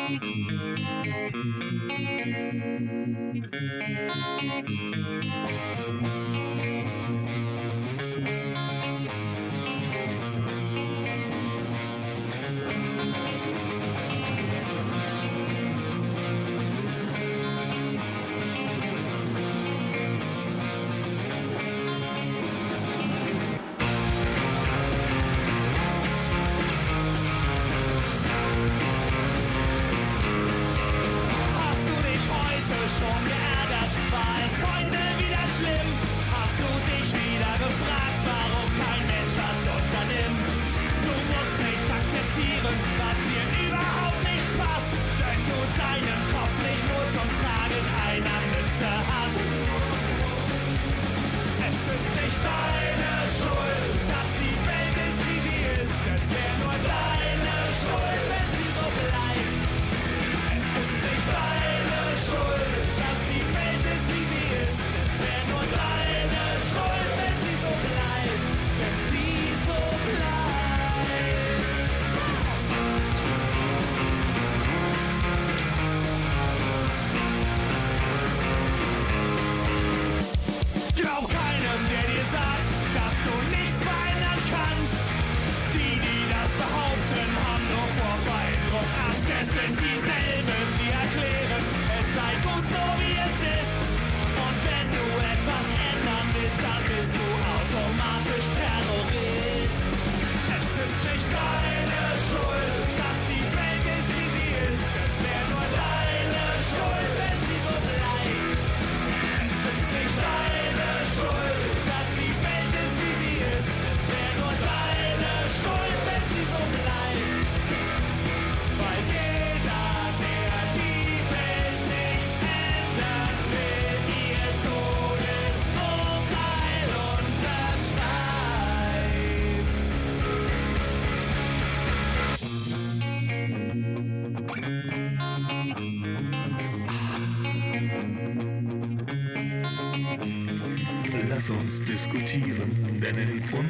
schon 0.08 0.47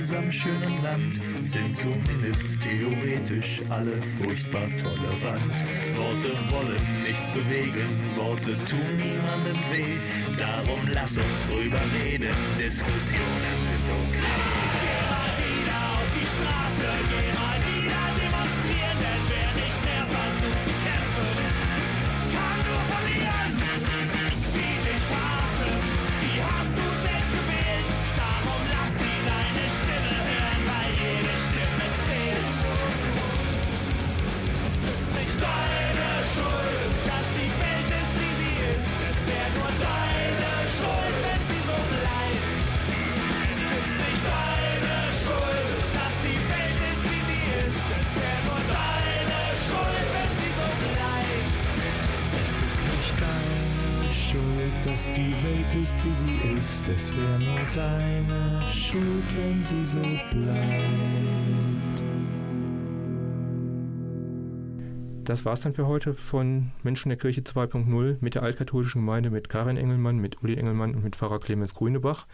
unserem 0.07 0.31
schönen 0.31 0.83
Land 0.83 1.19
sind 1.43 1.75
zumindest 1.75 2.61
theoretisch 2.61 3.61
alle 3.69 3.91
furchtbar 4.23 4.69
tolerant. 4.81 5.53
Worte 5.97 6.31
wollen 6.49 7.03
nichts 7.03 7.29
bewegen, 7.31 7.89
Worte 8.15 8.55
tun 8.63 8.95
niemandem 8.95 9.57
weh. 9.69 9.97
Darum 10.37 10.79
lass 10.93 11.17
uns 11.17 11.25
drüber 11.49 11.81
reden, 12.05 12.33
Diskussionen 12.57 13.57
sind 13.67 13.89
okay. 14.07 14.56
Es 56.95 57.13
wäre 57.15 57.39
nur 57.39 57.59
deine 57.75 58.61
Schuld, 58.71 59.25
wenn 59.35 59.63
sie 59.63 59.83
so 59.83 59.99
bleibt. 59.99 62.03
Das 65.25 65.43
war's 65.43 65.59
dann 65.59 65.73
für 65.73 65.87
heute 65.87 66.13
von 66.13 66.71
Menschen 66.83 67.09
der 67.09 67.17
Kirche 67.17 67.41
2.0 67.41 68.17
mit 68.21 68.35
der 68.35 68.43
altkatholischen 68.43 69.01
Gemeinde 69.01 69.29
mit 69.29 69.49
Karin 69.49 69.75
Engelmann, 69.75 70.19
mit 70.19 70.41
Uli 70.41 70.55
Engelmann 70.55 70.95
und 70.95 71.03
mit 71.03 71.17
Pfarrer 71.17 71.39
Clemens 71.39 71.73
Grünebach. 71.73 72.25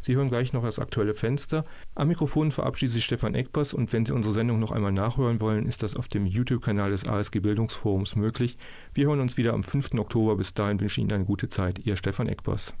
Sie 0.00 0.16
hören 0.16 0.28
gleich 0.28 0.52
noch 0.52 0.64
das 0.64 0.80
aktuelle 0.80 1.14
Fenster. 1.14 1.64
Am 1.94 2.08
Mikrofon 2.08 2.50
verabschiedet 2.50 2.94
sich 2.94 3.04
Stefan 3.04 3.36
Eckbers 3.36 3.72
und 3.72 3.92
wenn 3.92 4.04
Sie 4.04 4.12
unsere 4.12 4.34
Sendung 4.34 4.58
noch 4.58 4.72
einmal 4.72 4.92
nachhören 4.92 5.40
wollen, 5.40 5.66
ist 5.66 5.84
das 5.84 5.94
auf 5.94 6.08
dem 6.08 6.26
YouTube-Kanal 6.26 6.90
des 6.90 7.08
ASG 7.08 7.38
Bildungsforums 7.38 8.16
möglich. 8.16 8.56
Wir 8.94 9.06
hören 9.06 9.20
uns 9.20 9.36
wieder 9.36 9.52
am 9.52 9.62
5. 9.62 9.94
Oktober. 9.98 10.36
Bis 10.36 10.52
dahin 10.52 10.80
wünsche 10.80 11.00
ich 11.00 11.04
Ihnen 11.04 11.12
eine 11.12 11.26
gute 11.26 11.48
Zeit. 11.48 11.86
Ihr 11.86 11.96
Stefan 11.96 12.26
Eckbers. 12.26 12.74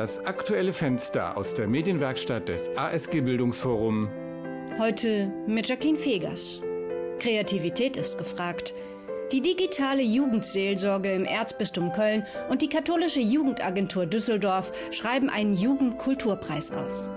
Das 0.00 0.24
aktuelle 0.24 0.72
Fenster 0.72 1.36
aus 1.36 1.52
der 1.52 1.68
Medienwerkstatt 1.68 2.48
des 2.48 2.74
ASG 2.74 3.20
Bildungsforum 3.20 4.08
Heute 4.78 5.30
mit 5.46 5.68
Jacqueline 5.68 5.98
Fegers. 5.98 6.62
Kreativität 7.18 7.98
ist 7.98 8.16
gefragt. 8.16 8.72
Die 9.30 9.42
digitale 9.42 10.00
Jugendseelsorge 10.00 11.12
im 11.12 11.26
Erzbistum 11.26 11.92
Köln 11.92 12.24
und 12.48 12.62
die 12.62 12.70
katholische 12.70 13.20
Jugendagentur 13.20 14.06
Düsseldorf 14.06 14.72
schreiben 14.90 15.28
einen 15.28 15.52
Jugendkulturpreis 15.52 16.72
aus. 16.72 17.10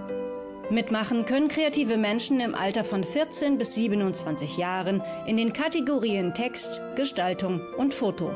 Mitmachen 0.70 1.24
können 1.24 1.48
kreative 1.48 1.96
Menschen 1.96 2.42
im 2.42 2.54
Alter 2.54 2.84
von 2.84 3.06
14 3.06 3.58
bis 3.58 3.76
27 3.76 4.58
Jahren 4.58 5.02
in 5.26 5.38
den 5.38 5.54
Kategorien 5.54 6.34
Text, 6.34 6.82
Gestaltung 6.98 7.62
und 7.78 7.94
Foto. 7.94 8.34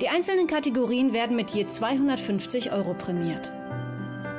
Die 0.00 0.08
einzelnen 0.08 0.46
Kategorien 0.46 1.12
werden 1.12 1.34
mit 1.34 1.50
je 1.50 1.66
250 1.66 2.70
Euro 2.70 2.94
prämiert. 2.94 3.50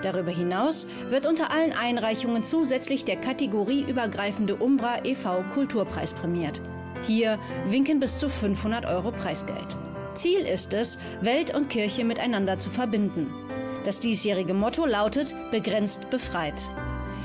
Darüber 0.02 0.32
hinaus 0.32 0.88
wird 1.10 1.26
unter 1.26 1.52
allen 1.52 1.74
Einreichungen 1.74 2.44
zusätzlich 2.44 3.06
der 3.06 3.18
kategorieübergreifende 3.18 4.56
Umbra 4.56 5.06
e.V. 5.06 5.44
Kulturpreis 5.54 6.14
prämiert. 6.14 6.62
Hier 7.04 7.40
winken 7.68 8.00
bis 8.00 8.20
zu 8.20 8.30
500 8.30 8.86
Euro 8.86 9.12
Preisgeld. 9.12 9.78
Ziel 10.14 10.42
ist 10.42 10.74
es, 10.74 11.00
Welt 11.22 11.54
und 11.54 11.70
Kirche 11.70 12.04
miteinander 12.04 12.60
zu 12.60 12.70
verbinden. 12.70 13.34
Das 13.84 14.00
diesjährige 14.00 14.54
Motto 14.54 14.86
lautet 14.86 15.36
Begrenzt 15.52 16.10
befreit. 16.10 16.70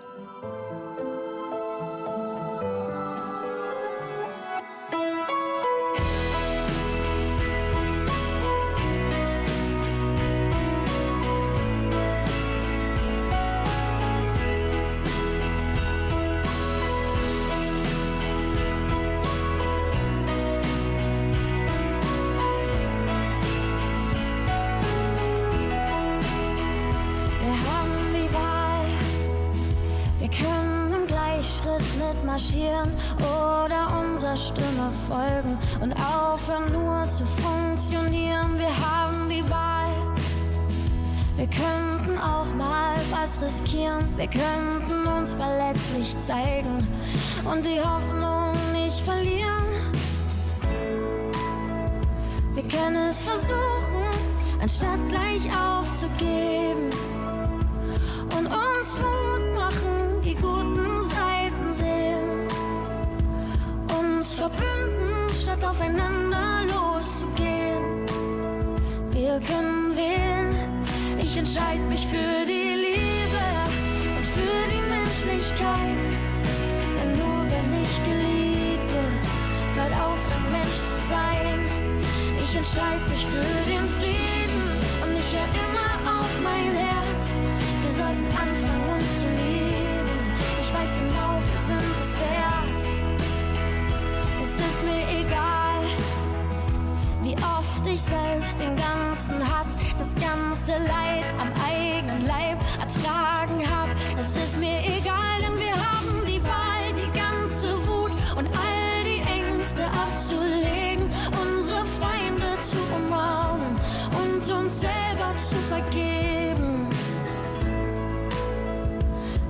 ertragen 102.88 103.60
hab. 103.68 103.88
Es 104.18 104.36
ist 104.36 104.58
mir 104.58 104.80
egal, 104.80 105.36
denn 105.40 105.58
wir 105.58 105.74
haben 105.74 106.24
die 106.26 106.42
Wahl, 106.44 106.92
die 106.94 107.10
ganze 107.18 107.68
Wut 107.86 108.12
und 108.36 108.46
all 108.46 109.04
die 109.04 109.20
Ängste 109.20 109.84
abzulegen, 109.86 111.10
unsere 111.42 111.84
Feinde 111.84 112.58
zu 112.58 112.78
umarmen 112.96 113.76
und 114.22 114.50
uns 114.50 114.80
selber 114.80 115.34
zu 115.36 115.56
vergeben. 115.68 116.88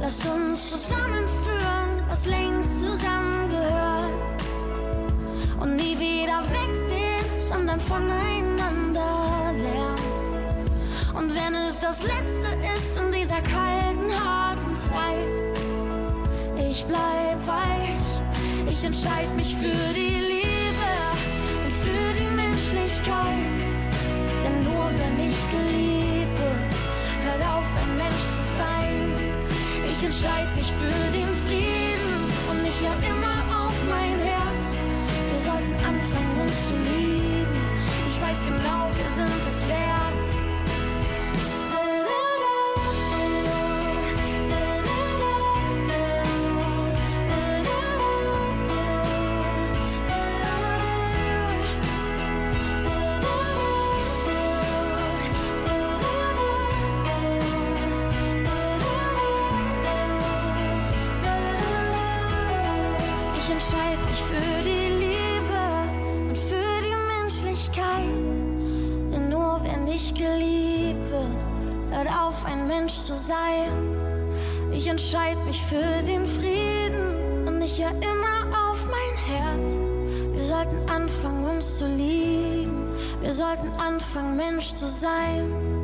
Lasst 0.00 0.26
uns 0.26 0.70
zusammenführen, 0.70 2.02
was 2.08 2.26
längst 2.26 2.80
zusammengehört 2.80 4.12
und 5.60 5.76
nie 5.76 5.98
wieder 5.98 6.42
wegsehen, 6.50 7.40
sondern 7.40 7.78
voneinander 7.80 8.47
wenn 11.48 11.54
es 11.54 11.80
das 11.80 12.02
Letzte 12.02 12.48
ist 12.76 12.98
in 12.98 13.10
dieser 13.10 13.40
kalten, 13.40 14.12
harten 14.12 14.76
Zeit. 14.76 15.28
Ich 16.58 16.84
bleib 16.84 17.46
weich, 17.46 18.10
ich 18.66 18.84
entscheide 18.84 19.32
mich 19.34 19.54
für 19.56 19.94
die 19.94 20.16
Liebe 20.32 20.90
und 21.64 21.72
für 21.84 22.08
die 22.20 22.30
Menschlichkeit. 22.36 23.56
Denn 24.44 24.64
nur 24.64 24.90
wenn 24.98 25.28
ich 25.28 25.38
geliebt 25.50 26.38
wird, 26.38 26.72
hört 27.24 27.42
auf, 27.48 27.66
ein 27.82 27.96
Mensch 27.96 28.24
zu 28.36 28.42
sein. 28.58 29.12
Ich 29.86 30.04
entscheide 30.04 30.50
mich 30.54 30.70
für 30.72 31.00
den 31.16 31.30
Frieden 31.46 32.12
und 32.50 32.66
ich 32.66 32.78
hab 32.86 33.00
immer 33.02 33.38
auf 33.64 33.76
mein 33.88 34.18
Herz. 34.20 34.76
Wir 35.32 35.40
sollten 35.40 35.74
anfangen, 35.76 36.40
uns 36.42 36.56
zu 36.68 36.76
lieben. 36.90 37.60
Ich 38.10 38.20
weiß 38.20 38.40
genau, 38.40 38.90
wir 38.94 39.08
sind 39.08 39.46
es 39.46 39.66
wert. 39.66 40.17
entscheid 75.08 75.42
mich 75.46 75.62
für 75.62 76.02
den 76.06 76.26
Frieden 76.26 77.48
und 77.48 77.62
ich 77.62 77.78
ja 77.78 77.88
immer 77.88 78.70
auf 78.70 78.84
mein 78.84 79.16
Herz. 79.16 79.72
Wir 80.34 80.44
sollten 80.44 80.90
anfangen, 80.90 81.46
uns 81.46 81.78
zu 81.78 81.86
lieben. 81.86 82.92
Wir 83.22 83.32
sollten 83.32 83.70
anfangen, 83.80 84.36
Mensch 84.36 84.74
zu 84.74 84.86
sein. 84.86 85.77